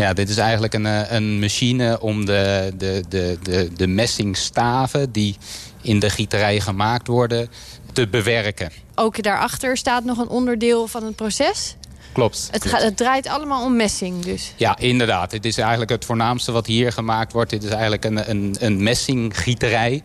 Ja, 0.00 0.12
dit 0.12 0.28
is 0.28 0.36
eigenlijk 0.36 0.74
een, 0.74 1.14
een 1.14 1.38
machine 1.38 2.00
om 2.00 2.24
de, 2.24 2.72
de, 2.76 3.04
de, 3.08 3.38
de, 3.42 3.70
de 3.76 3.86
messingstaven... 3.86 5.12
die 5.12 5.36
in 5.82 5.98
de 5.98 6.10
gieterij 6.10 6.60
gemaakt 6.60 7.06
worden, 7.06 7.48
te 7.92 8.08
bewerken. 8.08 8.70
Ook 8.94 9.22
daarachter 9.22 9.76
staat 9.76 10.04
nog 10.04 10.18
een 10.18 10.28
onderdeel 10.28 10.86
van 10.86 11.04
het 11.04 11.16
proces? 11.16 11.76
Klopt. 12.12 12.48
Het, 12.50 12.60
klopt. 12.60 12.76
Gaat, 12.76 12.82
het 12.84 12.96
draait 12.96 13.26
allemaal 13.26 13.64
om 13.64 13.76
messing 13.76 14.24
dus? 14.24 14.52
Ja, 14.56 14.78
inderdaad. 14.78 15.32
Het 15.32 15.44
is 15.44 15.58
eigenlijk 15.58 15.90
het 15.90 16.04
voornaamste 16.04 16.52
wat 16.52 16.66
hier 16.66 16.92
gemaakt 16.92 17.32
wordt. 17.32 17.50
Dit 17.50 17.62
is 17.62 17.70
eigenlijk 17.70 18.04
een, 18.04 18.30
een, 18.30 18.56
een 18.58 18.82
messinggieterij. 18.82 20.02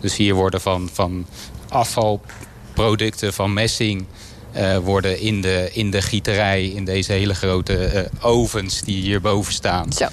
Dus 0.00 0.16
hier 0.16 0.34
worden 0.34 0.60
van, 0.60 0.88
van 0.92 1.26
afvalproducten 1.68 3.32
van 3.32 3.52
messing... 3.52 4.06
Uh, 4.56 4.76
worden 4.78 5.20
in 5.20 5.40
de, 5.40 5.70
in 5.72 5.90
de 5.90 6.02
gieterij, 6.02 6.66
in 6.66 6.84
deze 6.84 7.12
hele 7.12 7.34
grote 7.34 7.92
uh, 7.94 8.26
ovens 8.26 8.80
die 8.80 9.02
hierboven 9.02 9.52
staan... 9.52 9.92
Zo. 9.92 10.06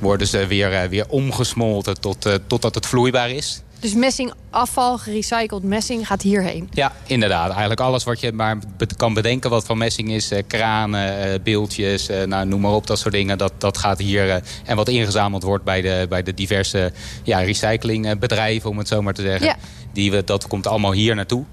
worden 0.00 0.26
ze 0.26 0.46
weer, 0.46 0.72
uh, 0.72 0.88
weer 0.88 1.08
omgesmolten 1.08 2.00
tot, 2.00 2.28
totdat 2.46 2.74
het 2.74 2.86
vloeibaar 2.86 3.30
is. 3.30 3.62
Dus 3.84 3.94
messingafval, 3.94 4.98
gerecycled 4.98 5.62
messing, 5.62 6.06
gaat 6.06 6.22
hierheen? 6.22 6.68
Ja, 6.70 6.92
inderdaad. 7.06 7.50
Eigenlijk 7.50 7.80
alles 7.80 8.04
wat 8.04 8.20
je 8.20 8.32
maar 8.32 8.58
kan 8.96 9.14
bedenken 9.14 9.50
wat 9.50 9.64
van 9.64 9.78
messing 9.78 10.10
is. 10.10 10.30
Eh, 10.30 10.42
kranen, 10.46 11.32
eh, 11.32 11.40
beeldjes, 11.42 12.08
eh, 12.08 12.22
nou, 12.22 12.46
noem 12.46 12.60
maar 12.60 12.72
op, 12.72 12.86
dat 12.86 12.98
soort 12.98 13.14
dingen. 13.14 13.38
Dat, 13.38 13.52
dat 13.58 13.78
gaat 13.78 13.98
hier... 13.98 14.30
Eh, 14.30 14.36
en 14.64 14.76
wat 14.76 14.88
ingezameld 14.88 15.42
wordt 15.42 15.64
bij 15.64 15.80
de, 15.80 16.06
bij 16.08 16.22
de 16.22 16.34
diverse 16.34 16.92
ja, 17.22 17.38
recyclingbedrijven, 17.38 18.70
om 18.70 18.78
het 18.78 18.88
zo 18.88 19.02
maar 19.02 19.14
te 19.14 19.22
zeggen. 19.22 19.46
Ja. 19.46 19.56
Die 19.92 20.10
we, 20.10 20.24
dat 20.24 20.46
komt 20.46 20.66
allemaal 20.66 20.92
hier 20.92 21.14
naartoe. 21.14 21.44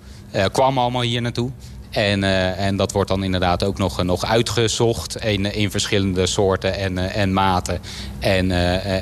kwam 0.51 0.77
allemaal 0.77 1.01
hier 1.01 1.21
naartoe. 1.21 1.51
En, 1.91 2.23
uh, 2.23 2.59
en 2.59 2.75
dat 2.75 2.91
wordt 2.91 3.09
dan 3.09 3.23
inderdaad 3.23 3.63
ook 3.63 3.77
nog, 3.77 4.03
nog 4.03 4.25
uitgezocht 4.25 5.25
in, 5.25 5.53
in 5.53 5.71
verschillende 5.71 6.27
soorten 6.27 6.75
en, 6.75 6.97
en 6.97 7.33
maten. 7.33 7.79
En, 8.19 8.51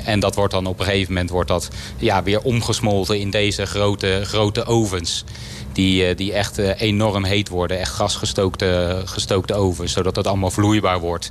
en 0.04 0.20
dat 0.20 0.34
wordt 0.34 0.52
dan 0.52 0.66
op 0.66 0.78
een 0.78 0.84
gegeven 0.84 1.12
moment 1.12 1.30
wordt 1.30 1.48
dat, 1.48 1.68
ja, 1.96 2.22
weer 2.22 2.42
omgesmolten 2.42 3.18
in 3.18 3.30
deze 3.30 3.66
grote, 3.66 4.20
grote 4.24 4.64
ovens. 4.64 5.24
Die, 5.72 6.14
die 6.14 6.32
echt 6.32 6.58
enorm 6.58 7.24
heet 7.24 7.48
worden. 7.48 7.78
Echt 7.78 7.92
gasgestookte 7.92 9.02
gestookte 9.04 9.54
ovens. 9.54 9.92
Zodat 9.92 10.16
het 10.16 10.26
allemaal 10.26 10.50
vloeibaar 10.50 11.00
wordt. 11.00 11.30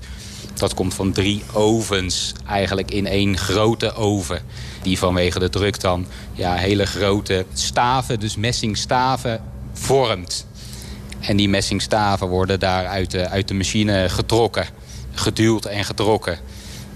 Dat 0.54 0.74
komt 0.74 0.94
van 0.94 1.12
drie 1.12 1.44
ovens 1.54 2.34
eigenlijk 2.48 2.92
in 2.92 3.08
één 3.08 3.38
grote 3.38 3.94
oven. 3.94 4.42
Die 4.82 4.98
vanwege 4.98 5.39
de 5.39 5.50
druk 5.50 5.80
dan 5.82 6.06
ja, 6.34 6.56
hele 6.56 6.86
grote 6.86 7.46
staven, 7.54 8.20
dus 8.20 8.36
messingstaven, 8.36 9.42
vormt. 9.74 10.48
En 11.19 11.38
die 11.38 11.49
messingstaven 11.49 12.27
worden 12.27 12.59
daar 12.59 12.85
uit 12.85 13.11
de, 13.11 13.29
uit 13.29 13.47
de 13.47 13.53
machine 13.53 14.09
getrokken. 14.09 14.65
Geduwd 15.13 15.65
en 15.65 15.85
getrokken. 15.85 16.38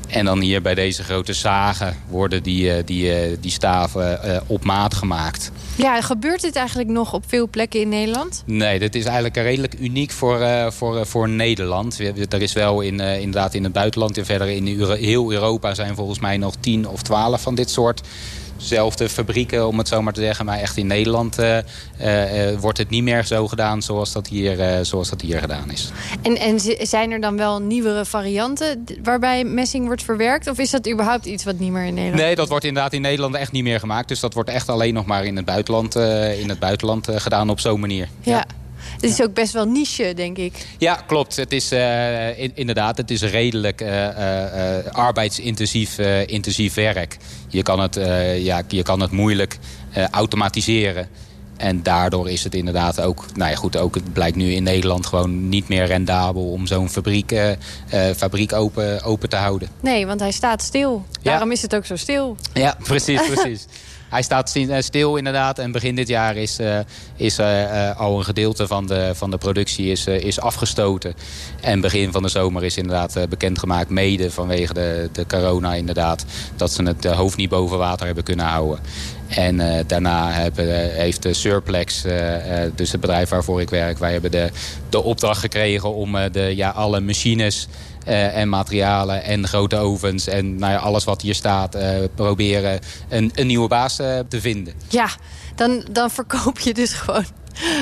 En 0.07 0.25
dan 0.25 0.39
hier 0.39 0.61
bij 0.61 0.75
deze 0.75 1.03
grote 1.03 1.33
zagen 1.33 1.97
worden 2.09 2.43
die, 2.43 2.83
die, 2.83 3.39
die 3.39 3.51
staven 3.51 4.19
op 4.47 4.63
maat 4.63 4.93
gemaakt. 4.93 5.51
Ja, 5.75 6.01
gebeurt 6.01 6.41
dit 6.41 6.55
eigenlijk 6.55 6.89
nog 6.89 7.13
op 7.13 7.23
veel 7.27 7.47
plekken 7.49 7.79
in 7.79 7.89
Nederland? 7.89 8.43
Nee, 8.45 8.79
dit 8.79 8.95
is 8.95 9.03
eigenlijk 9.03 9.35
redelijk 9.35 9.73
uniek 9.79 10.11
voor, 10.11 10.47
voor, 10.71 11.05
voor 11.05 11.29
Nederland. 11.29 11.99
Er 12.29 12.41
is 12.41 12.53
wel 12.53 12.81
in, 12.81 12.99
inderdaad 12.99 13.53
in 13.53 13.63
het 13.63 13.73
buitenland 13.73 14.17
en 14.17 14.25
verder 14.25 14.49
in 14.49 14.67
heel 14.91 15.31
Europa 15.31 15.73
zijn 15.73 15.95
volgens 15.95 16.19
mij 16.19 16.37
nog 16.37 16.55
tien 16.59 16.87
of 16.87 17.01
twaalf 17.01 17.41
van 17.41 17.55
dit 17.55 17.69
soort 17.69 18.01
zelfde 18.63 19.09
fabrieken, 19.09 19.67
om 19.67 19.77
het 19.77 19.87
zo 19.87 20.01
maar 20.01 20.13
te 20.13 20.21
zeggen. 20.21 20.45
Maar 20.45 20.59
echt 20.59 20.77
in 20.77 20.87
Nederland 20.87 21.39
uh, 21.39 21.57
uh, 21.57 22.59
wordt 22.59 22.77
het 22.77 22.89
niet 22.89 23.03
meer 23.03 23.25
zo 23.25 23.47
gedaan 23.47 23.81
zoals 23.81 24.11
dat 24.11 24.27
hier, 24.27 24.59
uh, 24.59 24.83
zoals 24.83 25.09
dat 25.09 25.21
hier 25.21 25.39
gedaan 25.39 25.71
is. 25.71 25.91
En, 26.21 26.37
en 26.37 26.59
zijn 26.87 27.11
er 27.11 27.21
dan 27.21 27.37
wel 27.37 27.61
nieuwere 27.61 28.05
varianten 28.05 28.85
waarbij 29.03 29.43
messing 29.43 29.85
wordt 29.85 30.03
verwerkt? 30.03 30.47
Of 30.47 30.57
is 30.57 30.69
dat 30.69 30.89
überhaupt 30.89 31.25
iets 31.25 31.43
wat 31.43 31.59
niet 31.59 31.71
meer 31.71 31.85
in 31.85 31.93
Nederland 31.93 32.21
Nee, 32.21 32.35
dat 32.35 32.49
wordt 32.49 32.65
inderdaad 32.65 32.93
in 32.93 33.01
Nederland 33.01 33.35
echt 33.35 33.51
niet 33.51 33.63
meer 33.63 33.79
gemaakt. 33.79 34.07
Dus 34.07 34.19
dat 34.19 34.33
wordt 34.33 34.49
echt 34.49 34.69
alleen 34.69 34.93
nog 34.93 35.05
maar 35.05 35.25
in 35.25 35.35
het 35.35 35.45
buitenland, 35.45 35.95
in 36.39 36.49
het 36.49 36.59
buitenland 36.59 37.07
gedaan 37.11 37.49
op 37.49 37.59
zo'n 37.59 37.79
manier. 37.79 38.07
ja. 38.21 38.31
ja. 38.31 38.45
Het 39.03 39.11
is 39.11 39.21
ook 39.21 39.33
best 39.33 39.53
wel 39.53 39.65
niche, 39.65 40.13
denk 40.15 40.37
ik. 40.37 40.65
Ja, 40.77 40.95
klopt. 41.07 41.35
Het 41.35 41.51
is 41.51 41.71
uh, 41.71 42.39
in, 42.39 42.51
inderdaad, 42.53 42.97
het 42.97 43.11
is 43.11 43.21
redelijk 43.21 43.81
uh, 43.81 43.89
uh, 43.89 44.85
arbeidsintensief 44.91 45.97
intensief 46.25 46.73
werk. 46.73 47.17
Je 47.47 47.63
kan 47.63 47.79
het, 47.79 47.95
ja, 48.37 48.61
je 48.67 48.83
kan 48.83 48.99
het 48.99 49.11
moeilijk 49.11 49.57
automatiseren. 50.11 51.07
En 51.57 51.83
daardoor 51.83 52.29
is 52.29 52.43
het 52.43 52.55
inderdaad 52.55 53.01
ook, 53.01 53.25
nou 53.35 53.51
ja 53.51 53.55
goed, 53.55 53.77
ook 53.77 53.95
het 53.95 54.13
blijkt 54.13 54.35
nu 54.35 54.51
in 54.51 54.63
Nederland 54.63 55.05
gewoon 55.05 55.49
niet 55.49 55.67
meer 55.67 55.85
rendabel 55.85 56.51
om 56.51 56.67
zo'n 56.67 56.89
fabriek, 56.89 57.35
fabriek 58.15 58.53
open, 58.53 59.03
open 59.03 59.29
te 59.29 59.35
houden. 59.35 59.69
Nee, 59.79 60.05
want 60.05 60.19
hij 60.19 60.31
staat 60.31 60.61
stil. 60.61 61.05
Ja. 61.11 61.31
Daarom 61.31 61.51
is 61.51 61.61
het 61.61 61.75
ook 61.75 61.85
zo 61.85 61.95
stil. 61.95 62.37
Ja, 62.53 62.77
precies, 62.83 63.21
precies. 63.33 63.65
Hij 64.13 64.21
staat 64.21 64.57
stil 64.79 65.15
inderdaad 65.15 65.59
en 65.59 65.71
begin 65.71 65.95
dit 65.95 66.07
jaar 66.07 66.35
is, 66.35 66.59
uh, 66.59 66.79
is 67.15 67.39
uh, 67.39 67.99
al 67.99 68.17
een 68.17 68.23
gedeelte 68.23 68.67
van 68.67 68.85
de, 68.85 69.11
van 69.13 69.31
de 69.31 69.37
productie 69.37 69.91
is, 69.91 70.07
is 70.07 70.39
afgestoten. 70.39 71.13
En 71.61 71.81
begin 71.81 72.11
van 72.11 72.23
de 72.23 72.29
zomer 72.29 72.63
is 72.63 72.77
inderdaad 72.77 73.29
bekendgemaakt, 73.29 73.89
mede 73.89 74.31
vanwege 74.31 74.73
de, 74.73 75.09
de 75.11 75.25
corona 75.25 75.73
inderdaad, 75.73 76.25
dat 76.55 76.71
ze 76.71 76.83
het 76.83 77.05
hoofd 77.05 77.37
niet 77.37 77.49
boven 77.49 77.77
water 77.77 78.05
hebben 78.05 78.23
kunnen 78.23 78.45
houden. 78.45 78.79
En 79.27 79.85
daarna 79.87 80.31
hebben, 80.31 80.91
heeft 80.91 81.23
de 81.23 81.33
Surplex, 81.33 82.01
dus 82.75 82.91
het 82.91 83.01
bedrijf 83.01 83.29
waarvoor 83.29 83.61
ik 83.61 83.69
werk, 83.69 83.97
wij 83.97 84.11
hebben 84.11 84.31
de, 84.31 84.49
de 84.89 85.03
opdracht 85.03 85.39
gekregen 85.39 85.93
om 85.93 86.11
de, 86.31 86.53
ja, 86.55 86.69
alle 86.69 86.99
machines 86.99 87.67
uh, 88.07 88.37
en 88.37 88.49
materialen 88.49 89.23
en 89.23 89.47
grote 89.47 89.75
ovens 89.75 90.27
en 90.27 90.55
nou 90.55 90.71
ja, 90.71 90.77
alles 90.77 91.03
wat 91.03 91.21
hier 91.21 91.35
staat 91.35 91.75
uh, 91.75 91.97
proberen 92.15 92.79
een, 93.09 93.31
een 93.35 93.47
nieuwe 93.47 93.67
baas 93.67 93.99
uh, 93.99 94.19
te 94.29 94.41
vinden. 94.41 94.73
Ja, 94.87 95.09
dan, 95.55 95.85
dan 95.91 96.11
verkoop 96.11 96.59
je 96.59 96.73
dus 96.73 96.93
gewoon 96.93 97.25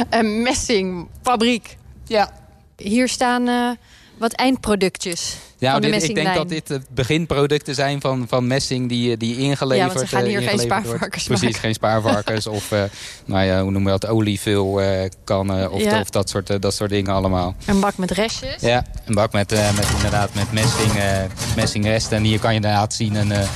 een 0.10 0.42
messingfabriek. 0.42 1.78
Ja. 2.06 2.32
Hier 2.76 3.08
staan 3.08 3.78
wat 4.18 4.32
eindproductjes. 4.32 5.38
Ja, 5.62 5.80
de 5.80 5.88
ik 5.88 6.16
denk 6.16 6.34
dat 6.36 6.50
dit 6.50 6.80
beginproducten 6.94 7.76
zijn 7.76 8.02
van, 8.02 8.26
van 8.28 8.48
messing 8.48 8.90
die, 8.90 9.18
die 9.18 9.38
ingeleverd 9.38 9.88
Ja, 9.92 9.96
want 9.96 10.10
ze 10.10 10.16
gaan 10.16 10.26
hier 10.26 10.42
geen 10.42 10.60
spaarvarkens 10.60 11.24
Precies, 11.24 11.44
maken. 11.44 11.60
geen 11.60 11.74
spaarvarkens 11.74 12.48
of 12.48 12.72
uh, 12.72 12.84
nou 13.26 13.46
ja, 13.46 13.62
hoe 13.62 13.72
noemen 13.72 13.94
we 13.94 14.00
dat, 14.00 14.10
olievul 14.10 14.82
uh, 14.82 15.02
kannen 15.24 15.72
of, 15.72 15.82
Ja. 15.84 16.00
of 16.00 16.10
dat, 16.10 16.30
soort, 16.30 16.62
dat 16.62 16.74
soort 16.74 16.90
dingen 16.90 17.14
allemaal. 17.14 17.56
Een 17.66 17.80
bak 17.80 17.98
met 17.98 18.12
restjes. 18.12 18.62
Ja, 18.62 18.86
een 19.06 19.14
bak 19.14 19.32
met, 19.32 19.52
eh, 19.52 19.76
met 19.76 19.88
inderdaad 19.96 20.34
met 20.34 20.52
messing, 20.52 20.96
eh, 20.96 21.18
messingresten. 21.56 22.18
En 22.18 22.24
hier 22.24 22.40
kan 22.40 22.50
je 22.50 22.56
inderdaad 22.56 22.94
zien 22.94 23.16
een, 23.16 23.32
eh, 23.32 23.48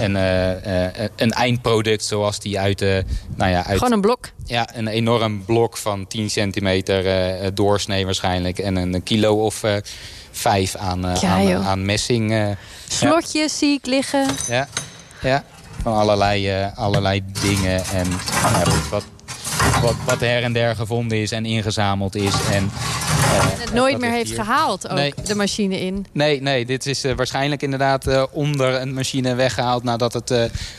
een, 0.00 0.16
eh, 0.16 0.86
eh, 1.04 1.10
een 1.16 1.30
eindproduct 1.30 2.04
zoals 2.04 2.40
die 2.40 2.58
uit, 2.58 2.82
eh, 2.82 2.98
nou 3.36 3.50
ja, 3.50 3.64
uit 3.66 3.78
Gewoon 3.78 3.92
een 3.92 4.00
blok. 4.00 4.30
ja, 4.44 4.68
een 4.74 4.88
enorm 4.88 5.44
blok 5.44 5.76
van 5.76 6.06
10 6.06 6.30
centimeter 6.30 7.06
eh, 7.06 7.48
doorsnee 7.54 8.04
waarschijnlijk. 8.04 8.58
En 8.58 8.76
een 8.76 9.02
kilo 9.02 9.44
of 9.44 9.62
eh, 9.62 9.74
vijf 10.34 10.76
aan, 10.76 11.06
eh, 11.06 11.20
Ja, 11.20 11.58
aan, 11.58 11.84
messing. 11.84 12.32
eh. 12.32 12.48
Slotjes 12.88 13.58
zie 13.58 13.72
ik 13.72 13.86
liggen. 13.86 14.26
ja, 14.48 14.68
ja. 15.22 15.44
van 15.82 15.94
allerlei, 15.94 16.70
allerlei 16.74 17.22
dingen. 17.42 17.84
En 17.84 18.08
nou 18.42 18.70
wat, 18.90 19.04
wat, 19.82 19.94
wat 20.06 20.20
her 20.20 20.42
en 20.42 20.52
der 20.52 20.76
gevonden 20.76 21.18
is 21.18 21.32
en 21.32 21.44
ingezameld 21.46 22.14
is. 22.14 22.34
En, 22.50 22.64
uh, 22.64 22.70
het 23.60 23.72
nooit 23.72 23.98
meer 23.98 24.10
heeft 24.10 24.34
gehaald, 24.34 24.88
ook 24.88 25.26
de 25.26 25.34
machine 25.34 25.80
in. 25.80 26.06
Nee, 26.12 26.42
nee 26.42 26.66
dit 26.66 26.86
is 26.86 27.04
waarschijnlijk 27.16 27.62
inderdaad 27.62 28.30
onder 28.30 28.80
een 28.80 28.94
machine 28.94 29.34
weggehaald... 29.34 29.82
nadat 29.82 30.12
het, 30.12 30.28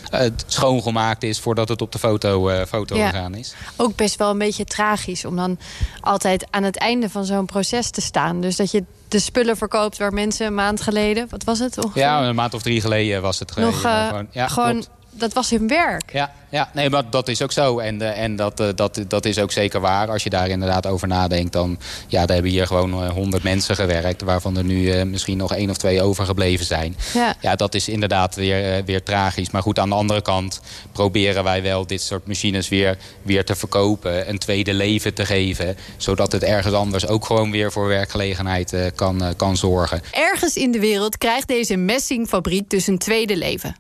het, 0.09 0.43
schoongemaakt 0.47 1.23
is 1.23 1.39
voordat 1.39 1.69
het 1.69 1.81
op 1.81 1.91
de 1.91 1.99
foto, 1.99 2.65
foto 2.67 2.95
ja. 2.95 3.09
gegaan 3.09 3.35
is. 3.35 3.53
Ook 3.75 3.95
best 3.95 4.15
wel 4.15 4.29
een 4.29 4.37
beetje 4.37 4.65
tragisch 4.65 5.25
om 5.25 5.35
dan 5.35 5.59
altijd 6.01 6.47
aan 6.49 6.63
het 6.63 6.77
einde 6.77 7.09
van 7.09 7.25
zo'n 7.25 7.45
proces 7.45 7.89
te 7.89 8.01
staan. 8.01 8.41
Dus 8.41 8.55
dat 8.55 8.71
je 8.71 8.83
de 9.07 9.19
spullen 9.19 9.57
verkoopt 9.57 9.97
waar 9.97 10.13
mensen 10.13 10.45
een 10.45 10.55
maand 10.55 10.81
geleden... 10.81 11.27
Wat 11.29 11.43
was 11.43 11.59
het? 11.59 11.77
Ongeveer? 11.77 12.01
Ja, 12.01 12.27
een 12.27 12.35
maand 12.35 12.53
of 12.53 12.61
drie 12.61 12.81
geleden 12.81 13.21
was 13.21 13.39
het. 13.39 13.55
Nog, 13.55 13.81
gewoon, 13.81 14.27
ja, 14.31 14.47
gewoon 14.47 14.85
dat 15.17 15.33
was 15.33 15.49
hun 15.49 15.67
werk. 15.67 16.11
Ja, 16.13 16.31
ja 16.49 16.69
nee, 16.73 16.89
maar 16.89 17.09
dat 17.09 17.27
is 17.27 17.41
ook 17.41 17.51
zo. 17.51 17.79
En, 17.79 18.01
uh, 18.01 18.21
en 18.21 18.35
dat, 18.35 18.59
uh, 18.59 18.67
dat, 18.75 18.99
dat 19.07 19.25
is 19.25 19.39
ook 19.39 19.51
zeker 19.51 19.79
waar. 19.79 20.09
Als 20.09 20.23
je 20.23 20.29
daar 20.29 20.49
inderdaad 20.49 20.87
over 20.87 21.07
nadenkt, 21.07 21.53
dan 21.53 21.79
ja, 22.07 22.25
daar 22.25 22.33
hebben 22.33 22.51
hier 22.51 22.67
gewoon 22.67 23.03
eh, 23.03 23.09
honderd 23.09 23.43
mensen 23.43 23.75
gewerkt... 23.75 24.21
waarvan 24.21 24.57
er 24.57 24.63
nu 24.63 25.05
misschien 25.05 25.37
nog 25.37 25.53
één 25.53 25.69
of 25.69 25.77
twee 25.77 26.01
overgebleven 26.01 26.65
zijn. 26.65 26.95
Ja, 27.13 27.35
ja 27.41 27.55
dat 27.55 27.75
is 27.75 27.89
inderdaad 27.89 28.35
weer, 28.35 28.85
weer 28.85 29.03
tragisch. 29.03 29.51
Maar 29.51 29.61
goed, 29.61 29.79
aan 29.79 29.89
de 29.89 29.95
andere 29.95 30.21
kant 30.21 30.61
proberen 30.91 31.43
wij 31.43 31.61
wel 31.61 31.87
dit 31.87 32.01
soort 32.01 32.27
machines 32.27 32.69
weer, 32.69 32.97
weer 33.21 33.45
te 33.45 33.55
verkopen. 33.55 34.29
Een 34.29 34.37
tweede 34.37 34.73
leven 34.73 35.13
te 35.13 35.25
geven. 35.25 35.77
Zodat 35.97 36.31
het 36.31 36.43
ergens 36.43 36.73
anders 36.73 37.07
ook 37.07 37.25
gewoon 37.25 37.51
weer 37.51 37.71
voor 37.71 37.87
werkgelegenheid 37.87 38.91
kan, 38.95 39.33
kan 39.37 39.57
zorgen. 39.57 40.01
Ergens 40.11 40.55
in 40.55 40.71
de 40.71 40.79
wereld 40.79 41.17
krijgt 41.17 41.47
deze 41.47 41.75
messingfabriek 41.75 42.69
dus 42.69 42.87
een 42.87 42.97
tweede 42.97 43.37
leven. 43.37 43.75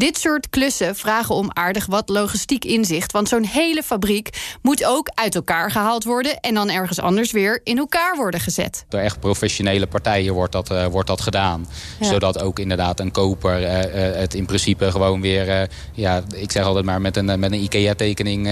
Dit 0.00 0.18
soort 0.18 0.50
klussen 0.50 0.96
vragen 0.96 1.34
om 1.34 1.50
aardig 1.52 1.86
wat 1.86 2.08
logistiek 2.08 2.64
inzicht. 2.64 3.12
Want 3.12 3.28
zo'n 3.28 3.44
hele 3.44 3.82
fabriek 3.82 4.56
moet 4.62 4.84
ook 4.84 5.10
uit 5.14 5.34
elkaar 5.34 5.70
gehaald 5.70 6.04
worden... 6.04 6.40
en 6.40 6.54
dan 6.54 6.70
ergens 6.70 7.00
anders 7.00 7.32
weer 7.32 7.60
in 7.64 7.78
elkaar 7.78 8.16
worden 8.16 8.40
gezet. 8.40 8.84
Door 8.88 9.00
echt 9.00 9.20
professionele 9.20 9.86
partijen 9.86 10.34
wordt 10.34 10.52
dat, 10.52 10.70
uh, 10.70 10.86
wordt 10.86 11.08
dat 11.08 11.20
gedaan. 11.20 11.68
Zodat 12.00 12.42
ook 12.42 12.58
inderdaad 12.58 13.00
een 13.00 13.10
koper 13.10 13.60
uh, 13.60 13.78
uh, 13.78 14.16
het 14.16 14.34
in 14.34 14.46
principe 14.46 14.90
gewoon 14.90 15.20
weer... 15.20 15.68
ja, 15.92 16.22
ik 16.34 16.52
zeg 16.52 16.64
altijd 16.64 16.84
maar 16.84 17.00
met 17.00 17.16
een, 17.16 17.40
met 17.40 17.52
een 17.52 17.62
IKEA-tekening 17.62 18.44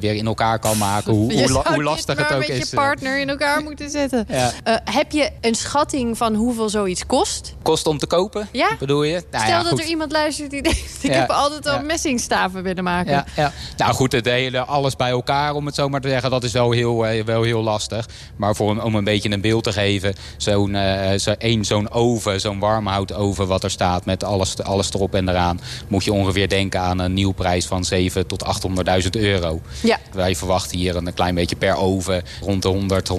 weer 0.00 0.14
in 0.14 0.26
elkaar 0.26 0.58
kan 0.58 0.78
maken. 0.78 1.12
Hoe, 1.12 1.32
hoe, 1.42 1.62
hoe 1.68 1.82
lastig 1.82 2.18
het 2.18 2.32
ook 2.32 2.42
is. 2.42 2.48
met 2.48 2.68
je 2.68 2.76
partner 2.76 3.20
in 3.20 3.28
elkaar 3.28 3.62
moeten 3.62 3.90
zetten. 3.90 4.26
Ja. 4.28 4.52
heb 4.84 5.12
je 5.12 5.30
een 5.40 5.54
schatting 5.54 6.16
van 6.16 6.34
hoeveel 6.34 6.68
zoiets 6.68 7.06
kost? 7.06 7.54
Kost 7.62 7.86
om 7.86 7.98
te 7.98 8.06
kopen, 8.06 8.48
ja? 8.52 8.68
bedoel 8.78 9.02
je? 9.02 9.22
Nou, 9.30 9.44
Stel 9.44 9.62
dat 9.62 9.78
er 9.78 9.86
iemand 9.86 10.12
luistert 10.12 10.50
die 10.50 10.62
ik 11.00 11.12
heb 11.12 11.30
altijd 11.30 11.68
al 11.68 11.82
messingstaven 11.82 12.62
willen 12.62 12.84
maken. 12.84 13.24
Nou 13.76 13.94
goed, 13.94 14.12
het 14.12 14.24
hele 14.24 14.60
alles 14.60 14.96
bij 14.96 15.10
elkaar, 15.10 15.54
om 15.54 15.66
het 15.66 15.74
zo 15.74 15.88
maar 15.88 16.00
te 16.00 16.08
zeggen, 16.08 16.30
dat 16.30 16.44
is 16.44 16.52
wel 16.52 16.70
heel, 16.70 17.06
eh, 17.06 17.24
wel 17.24 17.42
heel 17.42 17.62
lastig. 17.62 18.08
Maar 18.36 18.54
voor, 18.54 18.82
om 18.82 18.94
een 18.94 19.04
beetje 19.04 19.30
een 19.30 19.40
beeld 19.40 19.64
te 19.64 19.72
geven, 19.72 20.14
zo'n 20.36 20.74
uh, 20.74 21.12
zo, 21.12 21.34
zo'n 21.60 21.90
oven, 21.90 22.40
zo'n 22.40 22.58
warmhoutoven 22.58 23.46
wat 23.46 23.64
er 23.64 23.70
staat 23.70 24.04
met 24.04 24.24
alles, 24.24 24.62
alles 24.62 24.92
erop 24.92 25.14
en 25.14 25.28
eraan, 25.28 25.60
moet 25.88 26.04
je 26.04 26.12
ongeveer 26.12 26.48
denken 26.48 26.80
aan 26.80 26.98
een 26.98 27.12
nieuwprijs 27.12 27.66
van 27.66 27.84
7 27.84 28.26
tot 28.26 28.44
800.000 29.02 29.10
euro. 29.10 29.60
Ja. 29.82 29.98
Wij 30.12 30.36
verwachten 30.36 30.78
hier 30.78 30.96
een 30.96 31.14
klein 31.14 31.34
beetje 31.34 31.56
per 31.56 31.76
oven 31.76 32.22
rond 32.40 32.62
de 32.62 32.68
100, 32.68 33.10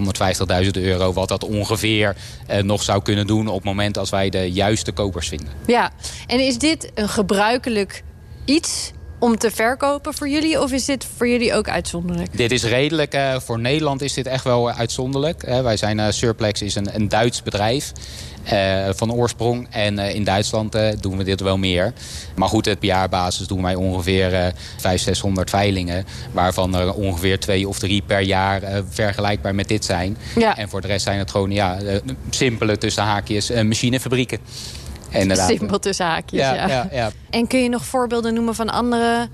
150.000 0.64 0.70
euro, 0.72 1.14
wat 1.14 1.28
dat 1.28 1.44
ongeveer 1.44 2.16
uh, 2.52 2.62
nog 2.62 2.84
zou 2.84 3.02
kunnen 3.02 3.28
doen 3.28 3.48
op 3.48 3.56
het 3.56 3.64
moment 3.64 3.98
als 3.98 4.10
wij 4.10 4.30
de 4.30 4.52
juiste 4.52 4.92
kopers 4.92 5.28
vinden. 5.28 5.50
Ja, 5.66 5.92
en 6.28 6.40
is 6.40 6.58
dit 6.58 6.92
een 6.96 7.10
gebruik 7.10 7.57
gebruikelijk 7.64 8.04
iets 8.46 8.92
om 9.20 9.38
te 9.38 9.52
verkopen 9.52 10.14
voor 10.14 10.30
jullie? 10.30 10.62
Of 10.62 10.72
is 10.72 10.86
dit 10.86 11.08
voor 11.18 11.28
jullie 11.28 11.54
ook 11.54 11.70
uitzonderlijk? 11.70 12.38
Dit 12.38 12.52
is 12.52 12.64
redelijk. 12.64 13.16
Uh, 13.16 13.40
voor 13.40 13.60
Nederland 13.60 14.02
is 14.02 14.14
dit 14.14 14.28
echt 14.28 14.44
wel 14.44 14.72
uitzonderlijk. 14.72 15.48
Uh, 15.48 15.62
wij 15.62 15.78
zijn, 15.78 15.98
uh, 15.98 16.06
Surplex 16.10 16.62
is 16.62 16.76
een, 16.76 16.96
een 16.96 17.08
Duits 17.08 17.44
bedrijf. 17.44 17.92
van 18.96 19.14
oorsprong. 19.14 19.68
En 19.70 20.00
in 20.00 20.24
Duitsland 20.24 20.78
doen 21.00 21.18
we 21.18 21.24
dit 21.24 21.42
wel 21.42 21.58
meer. 21.58 21.94
Maar 22.36 22.50
goed, 22.50 22.68
op 22.68 22.84
jaarbasis 22.84 23.48
doen 23.48 23.62
wij 23.62 23.76
ongeveer 23.76 24.34
uh, 24.34 24.40
500, 24.78 25.02
600 25.02 25.50
veilingen. 25.50 26.06
Waarvan 26.32 26.76
er 26.76 26.94
ongeveer 26.94 27.40
twee 27.40 27.68
of 27.68 27.80
drie 27.80 28.02
per 28.06 28.22
jaar 28.22 28.62
vergelijkbaar 28.90 29.56
met 29.56 29.68
dit 29.68 29.86
zijn. 29.86 30.18
Ja. 30.36 30.58
En 30.58 30.70
voor 30.70 30.82
de 30.82 30.88
rest 30.88 31.04
zijn 31.04 31.20
het 31.20 31.32
gewoon 31.32 31.52
ja, 31.52 31.78
simpele 32.30 32.78
tussen 32.78 33.04
haakjes 33.04 33.50
machinefabrieken. 33.50 34.40
Inderdaad. 35.10 35.48
Simpel 35.50 35.80
tussen 35.80 36.06
haakjes, 36.06 36.40
ja, 36.40 36.68
ja. 36.68 36.88
ja, 36.92 37.12
En 37.30 37.48
kun 37.48 37.64
je 37.64 37.70
nog 37.70 37.86
voorbeelden 37.86 38.34
noemen 38.34 38.56
van 38.56 38.70
andere 38.70 39.28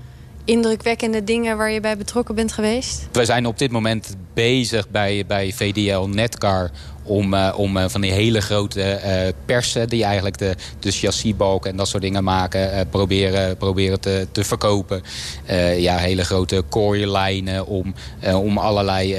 indrukwekkende 0.44 1.24
dingen 1.24 1.56
waar 1.56 1.70
je 1.70 1.80
bij 1.80 1.96
betrokken 1.96 2.34
bent 2.34 2.52
geweest? 2.52 3.08
We 3.12 3.24
zijn 3.24 3.46
op 3.46 3.58
dit 3.58 3.70
moment 3.70 4.16
bezig 4.34 4.88
bij, 4.88 5.24
bij 5.26 5.52
VDL 5.52 6.06
Netcar 6.06 6.70
om, 7.04 7.34
uh, 7.34 7.54
om 7.56 7.76
uh, 7.76 7.84
van 7.88 8.00
die 8.00 8.12
hele 8.12 8.40
grote 8.40 9.00
uh, 9.04 9.32
persen 9.44 9.88
die 9.88 10.04
eigenlijk 10.04 10.38
de, 10.38 10.54
de 10.78 10.90
chassisbalken 10.90 11.70
en 11.70 11.76
dat 11.76 11.88
soort 11.88 12.02
dingen 12.02 12.24
maken, 12.24 12.88
proberen, 12.88 13.56
proberen 13.56 14.00
te, 14.00 14.26
te 14.32 14.44
verkopen. 14.44 15.02
ja, 15.76 15.96
hele 15.96 16.24
grote 16.24 16.62
kooilijnen 16.68 17.66
om, 17.66 17.94
om 18.34 18.58
allerlei 18.58 19.16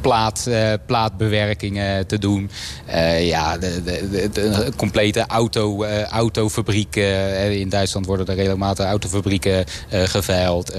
plaat, 0.00 0.48
plaatbewerkingen 0.86 2.06
te 2.06 2.18
doen. 2.18 2.50
ja, 3.20 3.58
de, 3.58 3.82
de, 3.82 4.28
de, 4.32 4.72
complete 4.76 5.24
auto, 5.26 5.84
autofabrieken. 6.10 7.58
in 7.58 7.68
Duitsland 7.68 8.06
worden 8.06 8.26
er 8.26 8.34
regelmatig 8.34 8.86
autofabrieken 8.86 9.64
geveild. 9.90 10.74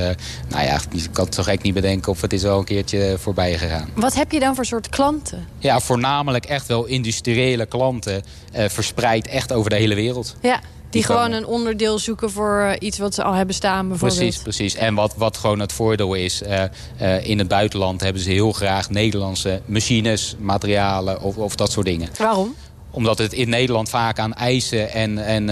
nou 0.49 0.63
ja, 0.63 0.79
ik 0.91 1.09
kan 1.11 1.25
het 1.25 1.35
toch 1.35 1.47
echt 1.47 1.63
niet 1.63 1.73
bedenken 1.73 2.11
of 2.11 2.21
het 2.21 2.33
is 2.33 2.43
wel 2.43 2.59
een 2.59 2.65
keertje 2.65 3.15
voorbij 3.19 3.57
gegaan. 3.57 3.89
Wat 3.95 4.13
heb 4.13 4.31
je 4.31 4.39
dan 4.39 4.55
voor 4.55 4.65
soort 4.65 4.89
klanten? 4.89 5.47
Ja, 5.59 5.79
voornamelijk 5.87 6.45
echt 6.45 6.67
wel 6.67 6.85
industriële 6.85 7.65
klanten... 7.65 8.23
Uh, 8.55 8.65
verspreid 8.67 9.27
echt 9.27 9.53
over 9.53 9.69
de 9.69 9.75
hele 9.75 9.95
wereld. 9.95 10.35
Ja. 10.41 10.59
Die, 10.89 11.03
gewoon 11.03 11.31
een 11.31 11.45
onderdeel 11.45 11.99
zoeken 11.99 12.31
voor 12.31 12.61
uh, 12.61 12.87
iets 12.87 12.97
wat 12.97 13.13
ze 13.13 13.23
al 13.23 13.33
hebben 13.33 13.55
staan 13.55 13.87
bijvoorbeeld. 13.87 14.19
Precies, 14.19 14.41
precies. 14.41 14.75
En 14.75 14.95
wat, 14.95 15.13
wat 15.15 15.37
gewoon 15.37 15.59
het 15.59 15.73
voordeel 15.73 16.13
is... 16.13 16.41
Uh, 16.41 16.63
uh, 17.01 17.25
in 17.29 17.37
het 17.39 17.47
buitenland 17.47 18.01
hebben 18.01 18.21
ze 18.21 18.31
heel 18.31 18.51
graag 18.51 18.89
Nederlandse 18.89 19.61
machines, 19.65 20.35
materialen 20.39 21.21
of, 21.21 21.37
of 21.37 21.55
dat 21.55 21.71
soort 21.71 21.85
dingen. 21.85 22.09
Waarom? 22.17 22.55
Omdat 22.91 23.17
het 23.17 23.33
in 23.33 23.49
Nederland 23.49 23.89
vaak 23.89 24.19
aan 24.19 24.33
eisen 24.33 24.91
en, 24.91 25.25
en, 25.25 25.49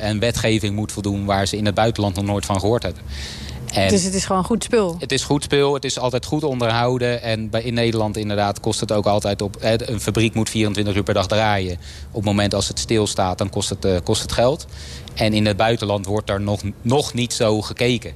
en 0.00 0.18
wetgeving 0.18 0.74
moet 0.74 0.92
voldoen... 0.92 1.24
waar 1.24 1.46
ze 1.46 1.56
in 1.56 1.66
het 1.66 1.74
buitenland 1.74 2.14
nog 2.14 2.24
nooit 2.24 2.46
van 2.46 2.60
gehoord 2.60 2.82
hebben. 2.82 3.02
En 3.72 3.88
dus 3.88 4.02
het 4.02 4.14
is 4.14 4.24
gewoon 4.24 4.44
goed 4.44 4.64
spul? 4.64 4.96
Het 4.98 5.12
is 5.12 5.22
goed 5.22 5.42
spul, 5.42 5.74
het 5.74 5.84
is 5.84 5.98
altijd 5.98 6.24
goed 6.24 6.44
onderhouden. 6.44 7.22
En 7.22 7.50
bij, 7.50 7.62
in 7.62 7.74
Nederland 7.74 8.16
inderdaad 8.16 8.60
kost 8.60 8.80
het 8.80 8.92
ook 8.92 9.06
altijd 9.06 9.42
op... 9.42 9.56
Een 9.60 10.00
fabriek 10.00 10.34
moet 10.34 10.50
24 10.50 10.94
uur 10.94 11.02
per 11.02 11.14
dag 11.14 11.26
draaien. 11.26 11.78
Op 12.08 12.14
het 12.14 12.24
moment 12.24 12.54
als 12.54 12.68
het 12.68 12.78
stilstaat, 12.78 13.38
dan 13.38 13.50
kost 13.50 13.68
het, 13.68 13.84
uh, 13.84 13.96
kost 14.04 14.22
het 14.22 14.32
geld. 14.32 14.66
En 15.14 15.32
in 15.32 15.46
het 15.46 15.56
buitenland 15.56 16.06
wordt 16.06 16.26
daar 16.26 16.40
nog, 16.40 16.60
nog 16.82 17.14
niet 17.14 17.32
zo 17.32 17.60
gekeken. 17.60 18.12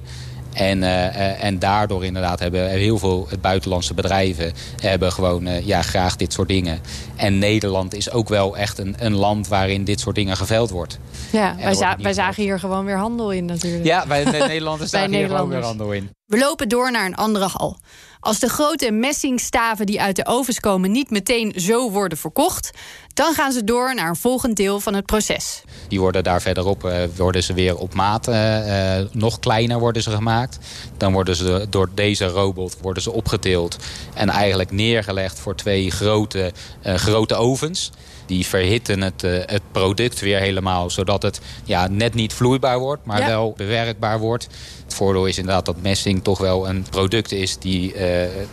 En, 0.55 0.81
uh, 0.81 1.43
en 1.43 1.59
daardoor 1.59 2.05
inderdaad 2.05 2.39
hebben 2.39 2.69
heel 2.69 2.97
veel 2.97 3.27
buitenlandse 3.41 3.93
bedrijven 3.93 4.53
hebben 4.81 5.11
gewoon 5.11 5.47
uh, 5.47 5.65
ja, 5.65 5.81
graag 5.81 6.15
dit 6.15 6.33
soort 6.33 6.47
dingen. 6.47 6.79
En 7.15 7.39
Nederland 7.39 7.93
is 7.93 8.11
ook 8.11 8.29
wel 8.29 8.57
echt 8.57 8.77
een, 8.77 8.95
een 8.99 9.15
land 9.15 9.47
waarin 9.47 9.83
dit 9.83 9.99
soort 9.99 10.15
dingen 10.15 10.37
geveld 10.37 10.69
wordt. 10.69 10.99
Ja, 11.31 11.55
wij, 11.55 11.73
za 11.73 11.97
wij 12.01 12.13
zagen 12.13 12.43
hier 12.43 12.59
gewoon 12.59 12.85
weer 12.85 12.97
handel 12.97 13.31
in 13.31 13.45
natuurlijk. 13.45 13.85
Ja, 13.85 14.07
wij 14.07 14.23
Nederlanders 14.23 14.89
zagen 14.99 15.13
hier 15.13 15.27
gewoon 15.27 15.49
weer 15.49 15.63
handel 15.63 15.91
in. 15.91 16.09
We 16.25 16.37
lopen 16.37 16.69
door 16.69 16.91
naar 16.91 17.05
een 17.05 17.15
andere 17.15 17.47
hal. 17.53 17.77
Als 18.25 18.39
de 18.39 18.49
grote 18.49 18.91
messingstaven 18.91 19.85
die 19.85 20.01
uit 20.01 20.15
de 20.15 20.25
ovens 20.25 20.59
komen 20.59 20.91
niet 20.91 21.09
meteen 21.09 21.53
zo 21.55 21.91
worden 21.91 22.17
verkocht, 22.17 22.71
dan 23.13 23.33
gaan 23.33 23.51
ze 23.51 23.63
door 23.63 23.95
naar 23.95 24.09
een 24.09 24.15
volgend 24.15 24.55
deel 24.55 24.79
van 24.79 24.93
het 24.93 25.05
proces. 25.05 25.63
Die 25.87 25.99
worden 25.99 26.23
daar 26.23 26.41
verderop 26.41 26.85
uh, 26.85 27.03
worden 27.15 27.43
ze 27.43 27.53
weer 27.53 27.77
op 27.77 27.93
maat, 27.93 28.27
uh, 28.27 28.97
nog 29.11 29.39
kleiner 29.39 29.79
worden 29.79 30.01
ze 30.01 30.11
gemaakt. 30.11 30.57
Dan 30.97 31.13
worden 31.13 31.35
ze 31.35 31.67
door 31.69 31.89
deze 31.93 32.25
robot 32.25 32.77
worden 32.81 33.03
ze 33.03 33.11
opgetild 33.11 33.77
en 34.13 34.29
eigenlijk 34.29 34.71
neergelegd 34.71 35.39
voor 35.39 35.55
twee 35.55 35.91
grote, 35.91 36.51
grote 36.83 37.35
ovens. 37.35 37.91
Die 38.25 38.45
verhitten 38.45 39.01
het, 39.01 39.21
het 39.21 39.61
product 39.71 40.19
weer 40.19 40.39
helemaal, 40.39 40.89
zodat 40.89 41.21
het 41.21 41.39
ja, 41.63 41.87
net 41.87 42.13
niet 42.13 42.33
vloeibaar 42.33 42.79
wordt, 42.79 43.05
maar 43.05 43.25
wel 43.25 43.53
bewerkbaar 43.57 44.19
wordt. 44.19 44.47
Voordeel 44.95 45.25
is 45.25 45.37
inderdaad 45.37 45.65
dat 45.65 45.81
messing 45.81 46.23
toch 46.23 46.37
wel 46.37 46.69
een 46.69 46.85
product 46.89 47.31
is 47.31 47.57
die 47.57 47.93
uh, 47.93 47.99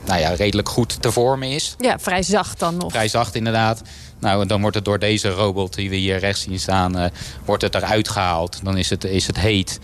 nou 0.05 0.21
ja, 0.21 0.29
redelijk 0.29 0.69
goed 0.69 1.03
te 1.03 1.13
vormen 1.13 1.49
is. 1.49 1.75
Ja, 1.79 1.99
vrij 1.99 2.23
zacht 2.23 2.59
dan 2.59 2.77
nog. 2.77 2.91
Vrij 2.91 3.09
zacht 3.09 3.35
inderdaad. 3.35 3.83
Nou, 4.21 4.47
dan 4.47 4.61
wordt 4.61 4.77
het 4.77 4.85
door 4.85 4.99
deze 4.99 5.31
robot 5.31 5.75
die 5.75 5.91
we 5.91 5.97
hier 5.97 6.19
rechts 6.19 6.43
zien 6.43 6.59
staan, 6.59 6.99
uh, 6.99 7.05
wordt 7.45 7.63
het 7.63 7.75
eruit 7.75 8.09
gehaald. 8.09 8.61
Dan 8.63 8.77
is 8.77 8.91
het, 8.91 9.05
is 9.05 9.27
het 9.27 9.39
heet. 9.39 9.79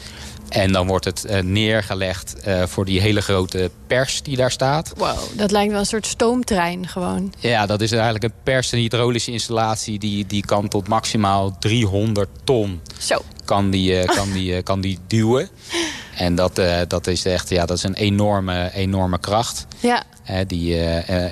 En 0.49 0.73
dan 0.73 0.87
wordt 0.87 1.05
het 1.05 1.25
uh, 1.31 1.41
neergelegd 1.41 2.35
uh, 2.47 2.63
voor 2.67 2.85
die 2.85 3.01
hele 3.01 3.21
grote 3.21 3.71
pers 3.87 4.23
die 4.23 4.37
daar 4.37 4.51
staat. 4.51 4.93
Wow, 4.97 5.19
dat 5.37 5.51
lijkt 5.51 5.71
wel 5.71 5.81
een 5.81 5.87
soort 5.87 6.07
stoomtrein 6.07 6.89
gewoon. 6.89 7.33
Ja, 7.39 7.67
dat 7.67 7.81
is 7.81 7.93
eigenlijk 7.93 8.25
een 8.25 8.33
pers- 8.43 8.73
en 8.73 8.79
hydraulische 8.79 9.33
installatie... 9.33 9.99
die, 9.99 10.27
die 10.27 10.45
kan 10.45 10.69
tot 10.69 10.89
maximaal 10.89 11.57
300 11.59 12.29
ton 12.45 12.81
Zo 12.99 13.23
kan 13.45 13.71
die, 13.71 14.05
kan 14.05 14.33
die, 14.33 14.63
kan 14.63 14.81
die 14.81 14.99
duwen. 15.07 15.49
En 16.19 16.35
dat, 16.35 16.61
dat 16.89 17.07
is 17.07 17.25
echt 17.25 17.49
ja, 17.49 17.67
dat 17.67 17.77
is 17.77 17.83
een 17.83 17.95
enorme, 17.95 18.71
enorme 18.75 19.19
kracht. 19.19 19.67
Ja. 19.81 20.03
die, 20.47 20.77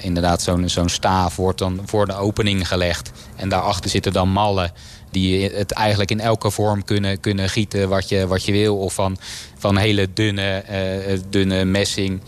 inderdaad, 0.03 0.43
zo'n 0.43 0.69
zo'n 0.69 0.89
staaf 0.89 1.37
wordt 1.37 1.59
dan 1.59 1.81
voor 1.85 2.07
de 2.07 2.15
opening 2.15 2.69
gelegd. 2.69 3.11
En 3.37 3.49
daarachter 3.49 3.91
zitten 3.91 4.13
dan 4.13 4.29
mallen 4.29 4.73
die 5.11 5.51
het 5.51 5.73
eigenlijk 5.73 6.11
in 6.11 6.21
elke 6.21 6.51
vorm 6.51 6.85
kunnen, 6.85 7.21
kunnen 7.21 7.49
gieten 7.49 7.89
wat 7.89 8.09
je, 8.09 8.27
wat 8.27 8.45
je 8.45 8.53
wil. 8.53 8.77
Of 8.77 8.95
van, 8.95 9.19
van 9.59 9.77
hele 9.77 10.09
dunne, 10.13 10.65
dunne 11.31 11.65
messing 11.65 12.21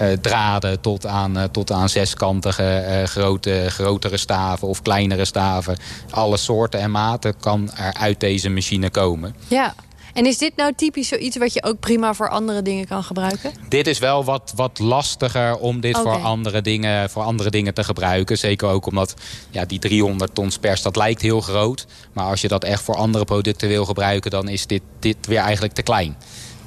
uh, 0.00 0.12
draden 0.12 0.80
tot 0.80 1.06
aan, 1.06 1.38
uh, 1.38 1.44
tot 1.44 1.72
aan 1.72 1.88
zeskantige 1.88 3.02
grote, 3.06 3.66
grotere 3.68 4.16
staven 4.16 4.68
of 4.68 4.82
kleinere 4.82 5.24
staven. 5.24 5.76
Alle 6.10 6.36
soorten 6.36 6.80
en 6.80 6.90
maten 6.90 7.34
kan 7.40 7.70
er 7.76 7.94
uit 7.94 8.20
deze 8.20 8.48
machine 8.48 8.90
komen. 8.90 9.34
Ja. 9.48 9.74
En 10.18 10.26
is 10.26 10.38
dit 10.38 10.56
nou 10.56 10.72
typisch 10.76 11.08
zoiets 11.08 11.36
wat 11.36 11.52
je 11.52 11.62
ook 11.62 11.80
prima 11.80 12.14
voor 12.14 12.28
andere 12.28 12.62
dingen 12.62 12.86
kan 12.86 13.02
gebruiken? 13.02 13.52
Dit 13.68 13.86
is 13.86 13.98
wel 13.98 14.24
wat, 14.24 14.52
wat 14.56 14.78
lastiger 14.78 15.56
om 15.56 15.80
dit 15.80 15.98
voor, 15.98 16.22
andere 16.22 16.60
dingen, 16.60 17.10
voor 17.10 17.22
andere 17.22 17.50
dingen 17.50 17.74
te 17.74 17.84
gebruiken. 17.84 18.38
Zeker 18.38 18.68
ook 18.68 18.86
omdat 18.86 19.14
ja, 19.50 19.64
die 19.64 19.78
300 19.78 20.34
tons 20.34 20.58
pers, 20.58 20.82
dat 20.82 20.96
lijkt 20.96 21.22
heel 21.22 21.40
groot. 21.40 21.86
Maar 22.12 22.24
als 22.24 22.40
je 22.40 22.48
dat 22.48 22.64
echt 22.64 22.82
voor 22.82 22.96
andere 22.96 23.24
producten 23.24 23.68
wil 23.68 23.84
gebruiken... 23.84 24.30
dan 24.30 24.48
is 24.48 24.66
dit, 24.66 24.82
dit 24.98 25.16
weer 25.26 25.40
eigenlijk 25.40 25.74
te 25.74 25.82
klein 25.82 26.16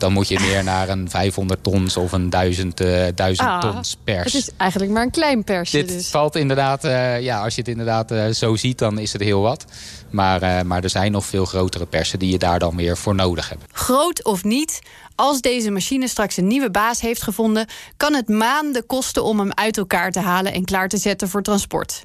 dan 0.02 0.14
moet 0.14 0.28
je 0.28 0.40
meer 0.40 0.64
naar 0.64 0.90
een 0.90 1.10
500 1.10 1.64
tons 1.64 1.98
of 1.98 2.12
een 2.12 2.30
1000, 2.30 2.82
uh, 2.82 3.08
1000 3.16 3.48
ah, 3.48 3.60
tons 3.60 3.98
pers. 4.04 4.34
Het 4.34 4.42
is 4.42 4.50
eigenlijk 4.58 4.92
maar 4.92 5.04
een 5.04 5.12
klein 5.12 5.44
persje 5.44 5.78
Dit 5.78 5.88
dus. 5.88 6.08
valt 6.08 6.36
inderdaad, 6.36 6.86
uh, 6.86 7.22
ja, 7.22 7.44
als 7.44 7.56
je 7.56 7.62
het 7.62 7.70
inderdaad 7.70 8.12
uh, 8.12 8.28
zo 8.28 8.56
ziet, 8.56 8.78
dan 8.78 9.00
is 9.00 9.14
het 9.14 9.22
heel 9.22 9.42
wat. 9.42 9.66
Maar, 10.10 10.44
uh, 10.44 10.62
maar 10.62 10.84
er 10.84 10.90
zijn 10.90 11.12
nog 11.12 11.26
veel 11.26 11.46
grotere 11.46 11.86
persen 11.86 12.20
die 12.20 12.32
je 12.32 12.38
daar 12.38 12.60
dan 12.60 12.76
weer 12.76 12.98
voor 12.98 13.16
nodig 13.16 13.50
hebt. 13.50 13.64
Groot 13.72 14.24
of 14.24 14.44
niet, 14.44 14.80
als 15.16 15.42
deze 15.42 15.72
machine 15.72 16.08
straks 16.08 16.38
een 16.38 16.48
nieuwe 16.48 16.72
baas 16.72 17.02
heeft 17.02 17.24
gevonden... 17.24 17.68
kan 17.98 18.14
het 18.14 18.28
maanden 18.28 18.86
kosten 18.86 19.24
om 19.24 19.40
hem 19.40 19.52
uit 19.54 19.78
elkaar 19.78 20.12
te 20.12 20.20
halen 20.20 20.54
en 20.54 20.66
klaar 20.66 20.88
te 20.88 20.98
zetten 20.98 21.30
voor 21.30 21.42
transport. 21.42 22.04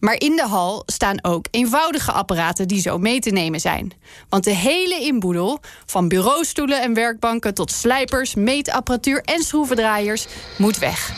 Maar 0.00 0.20
in 0.20 0.36
de 0.36 0.46
hal 0.46 0.82
staan 0.86 1.24
ook 1.24 1.46
eenvoudige 1.50 2.12
apparaten 2.12 2.68
die 2.68 2.80
zo 2.80 2.98
mee 2.98 3.20
te 3.20 3.30
nemen 3.30 3.60
zijn. 3.60 3.92
Want 4.28 4.44
de 4.44 4.54
hele 4.54 5.00
inboedel, 5.00 5.60
van 5.86 6.08
bureaustoelen 6.08 6.82
en 6.82 6.94
werkbanken 6.94 7.54
tot 7.54 7.72
slijpers, 7.72 8.34
meetapparatuur 8.34 9.22
en 9.24 9.42
schroevendraaiers, 9.42 10.26
moet 10.56 10.78
weg. 10.78 11.12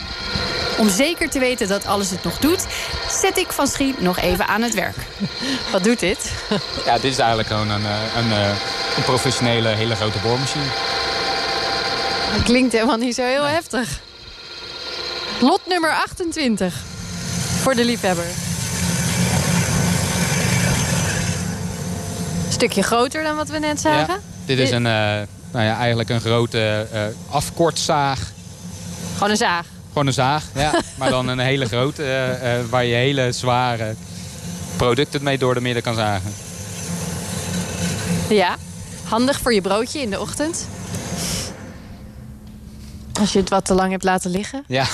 Om 0.77 0.89
zeker 0.89 1.29
te 1.29 1.39
weten 1.39 1.67
dat 1.67 1.85
alles 1.85 2.09
het 2.09 2.23
nog 2.23 2.37
doet, 2.37 2.65
zet 3.09 3.37
ik 3.37 3.51
Van 3.51 3.67
Schie 3.67 3.95
nog 3.99 4.19
even 4.19 4.47
aan 4.47 4.61
het 4.61 4.73
werk. 4.73 4.95
Wat 5.71 5.83
doet 5.83 5.99
dit? 5.99 6.31
Ja, 6.85 6.93
dit 6.93 7.11
is 7.11 7.17
eigenlijk 7.17 7.47
gewoon 7.47 7.69
een, 7.69 7.85
eh, 7.85 8.15
een, 8.15 8.31
eh, 8.31 8.47
een 8.97 9.03
professionele, 9.03 9.67
hele 9.67 9.95
grote 9.95 10.19
boormachine. 10.19 10.65
Dat 12.35 12.43
klinkt 12.43 12.73
helemaal 12.73 12.97
niet 12.97 13.15
zo 13.15 13.23
heel 13.23 13.43
heftig. 13.43 13.99
Lot 15.39 15.61
nummer 15.65 15.91
28. 15.91 16.75
Voor 17.61 17.75
de 17.75 17.85
liefhebber. 17.85 18.50
Stukje 22.61 22.83
groter 22.83 23.23
dan 23.23 23.35
wat 23.35 23.49
we 23.49 23.59
net 23.59 23.81
zagen. 23.81 24.21
dit 24.45 24.59
is 24.59 24.71
een, 24.71 24.85
uh, 24.85 24.91
nou 25.51 25.65
ja, 25.65 25.77
eigenlijk 25.77 26.09
een 26.09 26.21
grote 26.21 26.87
uh, 26.93 27.01
afkortzaag. 27.29 28.31
Gewoon 29.13 29.29
een 29.29 29.37
zaag? 29.37 29.65
Gewoon 29.87 30.07
een 30.07 30.13
zaag, 30.13 30.43
ja. 30.55 30.73
maar 30.99 31.09
dan 31.09 31.27
een 31.27 31.39
hele 31.39 31.65
grote, 31.65 32.03
uh, 32.43 32.69
waar 32.69 32.85
je 32.85 32.93
hele 32.93 33.31
zware 33.31 33.95
producten 34.75 35.23
mee 35.23 35.37
door 35.37 35.53
de 35.53 35.61
midden 35.61 35.83
kan 35.83 35.95
zagen. 35.95 36.33
Ja, 38.29 38.57
handig 39.03 39.39
voor 39.39 39.53
je 39.53 39.61
broodje 39.61 40.01
in 40.01 40.09
de 40.09 40.19
ochtend. 40.19 40.67
Als 43.19 43.33
je 43.33 43.39
het 43.39 43.49
wat 43.49 43.65
te 43.65 43.73
lang 43.73 43.91
hebt 43.91 44.03
laten 44.03 44.31
liggen. 44.31 44.63
Ja. 44.67 44.85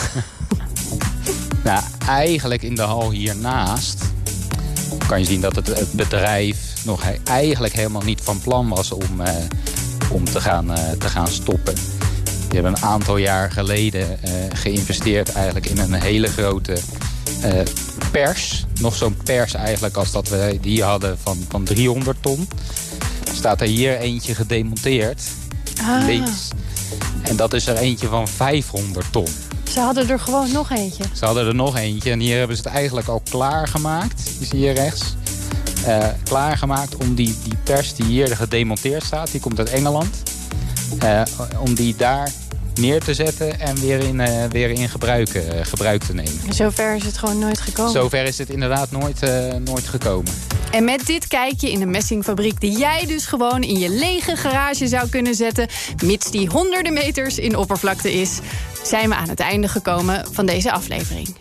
nou, 1.63 1.83
eigenlijk 2.07 2.61
in 2.61 2.75
de 2.75 2.81
hal 2.81 3.11
hiernaast 3.11 4.03
kan 5.07 5.19
je 5.19 5.25
zien 5.25 5.41
dat 5.41 5.55
het, 5.55 5.67
het 5.67 5.91
bedrijf 5.91 6.76
nog 6.87 7.03
eigenlijk 7.23 7.73
helemaal 7.73 8.01
niet 8.01 8.21
van 8.21 8.39
plan 8.39 8.69
was 8.69 8.91
om, 8.91 9.21
uh, 9.21 9.27
om 10.11 10.25
te, 10.25 10.41
gaan, 10.41 10.71
uh, 10.71 10.89
te 10.99 11.07
gaan 11.07 11.27
stoppen. 11.27 11.75
Die 12.23 12.61
hebben 12.61 12.71
een 12.71 12.89
aantal 12.89 13.17
jaar 13.17 13.51
geleden 13.51 14.19
uh, 14.25 14.31
geïnvesteerd 14.53 15.31
eigenlijk 15.31 15.65
in 15.65 15.77
een 15.77 15.93
hele 15.93 16.27
grote 16.27 16.77
pers. 18.11 18.65
Nog 18.79 18.95
zo'n 18.95 19.17
pers 19.23 19.53
eigenlijk 19.53 19.97
als 19.97 20.11
dat 20.11 20.29
we 20.29 20.57
die 20.61 20.83
hadden 20.83 21.17
van, 21.19 21.45
van 21.49 21.63
300 21.63 22.17
ton. 22.21 22.47
Staat 23.33 23.61
er 23.61 23.67
hier 23.67 23.97
eentje 23.97 24.35
gedemonteerd. 24.35 25.21
Ah. 25.81 26.05
Links. 26.05 26.49
En 27.21 27.35
dat 27.35 27.53
is 27.53 27.67
er 27.67 27.75
eentje 27.75 28.07
van 28.07 28.27
500 28.27 29.11
ton. 29.11 29.27
Ze 29.71 29.79
hadden 29.79 30.09
er 30.09 30.19
gewoon 30.19 30.51
nog 30.51 30.71
eentje. 30.71 31.03
Ze 31.13 31.25
hadden 31.25 31.47
er 31.47 31.55
nog 31.55 31.77
eentje. 31.77 32.11
En 32.11 32.19
hier 32.19 32.37
hebben 32.37 32.57
ze 32.57 32.63
het 32.63 32.71
eigenlijk 32.71 33.07
al 33.07 33.21
klaargemaakt. 33.29 34.23
Die 34.37 34.47
zie 34.47 34.59
je 34.59 34.71
rechts. 34.71 35.16
Uh, 35.87 36.07
klaargemaakt 36.23 36.95
om 36.95 37.15
die, 37.15 37.35
die 37.43 37.57
pers 37.63 37.95
die 37.95 38.05
hier 38.05 38.35
gedemonteerd 38.35 39.03
staat, 39.03 39.31
die 39.31 39.41
komt 39.41 39.59
uit 39.59 39.69
Engeland, 39.69 40.23
uh, 41.03 41.21
om 41.59 41.73
die 41.73 41.95
daar 41.95 42.29
neer 42.75 42.99
te 42.99 43.13
zetten 43.13 43.59
en 43.59 43.79
weer 43.79 43.99
in, 43.99 44.19
uh, 44.19 44.45
weer 44.49 44.69
in 44.69 44.89
gebruik, 44.89 45.43
gebruik 45.61 46.03
te 46.03 46.13
nemen. 46.13 46.53
Zover 46.53 46.95
is 46.95 47.03
het 47.03 47.17
gewoon 47.17 47.39
nooit 47.39 47.59
gekomen? 47.59 47.91
Zover 47.91 48.23
is 48.23 48.37
het 48.37 48.49
inderdaad 48.49 48.91
nooit, 48.91 49.21
nooit 49.63 49.87
gekomen. 49.87 50.33
En 50.71 50.83
met 50.83 51.05
dit 51.05 51.27
kijkje 51.27 51.71
in 51.71 51.81
een 51.81 51.89
messingfabriek 51.89 52.61
die 52.61 52.77
jij 52.77 53.05
dus 53.05 53.25
gewoon 53.25 53.63
in 53.63 53.79
je 53.79 53.89
lege 53.89 54.35
garage 54.35 54.87
zou 54.87 55.09
kunnen 55.09 55.35
zetten, 55.35 55.67
mits 56.03 56.31
die 56.31 56.47
honderden 56.47 56.93
meters 56.93 57.37
in 57.37 57.55
oppervlakte 57.55 58.13
is, 58.13 58.39
zijn 58.83 59.09
we 59.09 59.15
aan 59.15 59.29
het 59.29 59.39
einde 59.39 59.67
gekomen 59.67 60.25
van 60.31 60.45
deze 60.45 60.71
aflevering. 60.71 61.35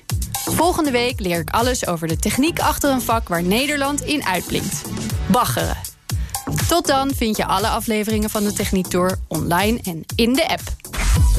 Volgende 0.51 0.91
week 0.91 1.21
leer 1.21 1.41
ik 1.41 1.51
alles 1.51 1.87
over 1.87 2.09
de 2.09 2.17
techniek 2.17 2.61
achter 2.61 2.91
een 2.91 3.01
vak 3.01 3.29
waar 3.29 3.43
Nederland 3.43 4.05
in 4.05 4.25
uitblinkt. 4.25 4.83
Baggeren. 5.31 5.77
Tot 6.69 6.87
dan 6.87 7.15
vind 7.15 7.37
je 7.37 7.47
alle 7.47 7.69
afleveringen 7.69 8.31
van 8.31 8.45
de 8.45 8.53
Techniek 8.53 8.87
Tour 8.87 9.19
online 9.29 9.81
en 9.83 10.05
in 10.15 10.33
de 10.33 10.49
app. 10.49 10.63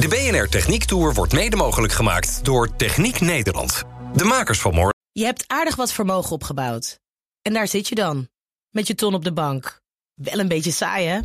De 0.00 0.08
BNR 0.08 0.48
Techniek 0.48 0.84
Tour 0.84 1.14
wordt 1.14 1.32
mede 1.32 1.56
mogelijk 1.56 1.92
gemaakt 1.92 2.44
door 2.44 2.76
Techniek 2.76 3.20
Nederland. 3.20 3.82
De 4.14 4.24
makers 4.24 4.60
van 4.60 4.74
morgen. 4.74 4.94
Je 5.12 5.24
hebt 5.24 5.44
aardig 5.46 5.76
wat 5.76 5.92
vermogen 5.92 6.32
opgebouwd. 6.32 6.98
En 7.42 7.52
daar 7.52 7.68
zit 7.68 7.88
je 7.88 7.94
dan, 7.94 8.28
met 8.70 8.86
je 8.86 8.94
ton 8.94 9.14
op 9.14 9.24
de 9.24 9.32
bank. 9.32 9.80
Wel 10.14 10.38
een 10.38 10.48
beetje 10.48 10.72
saai, 10.72 11.06
hè? 11.06 11.20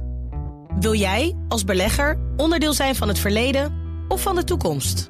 Wil 0.79 0.93
jij, 0.93 1.35
als 1.47 1.63
belegger, 1.63 2.19
onderdeel 2.37 2.73
zijn 2.73 2.95
van 2.95 3.07
het 3.07 3.19
verleden 3.19 3.73
of 4.07 4.21
van 4.21 4.35
de 4.35 4.43
toekomst? 4.43 5.09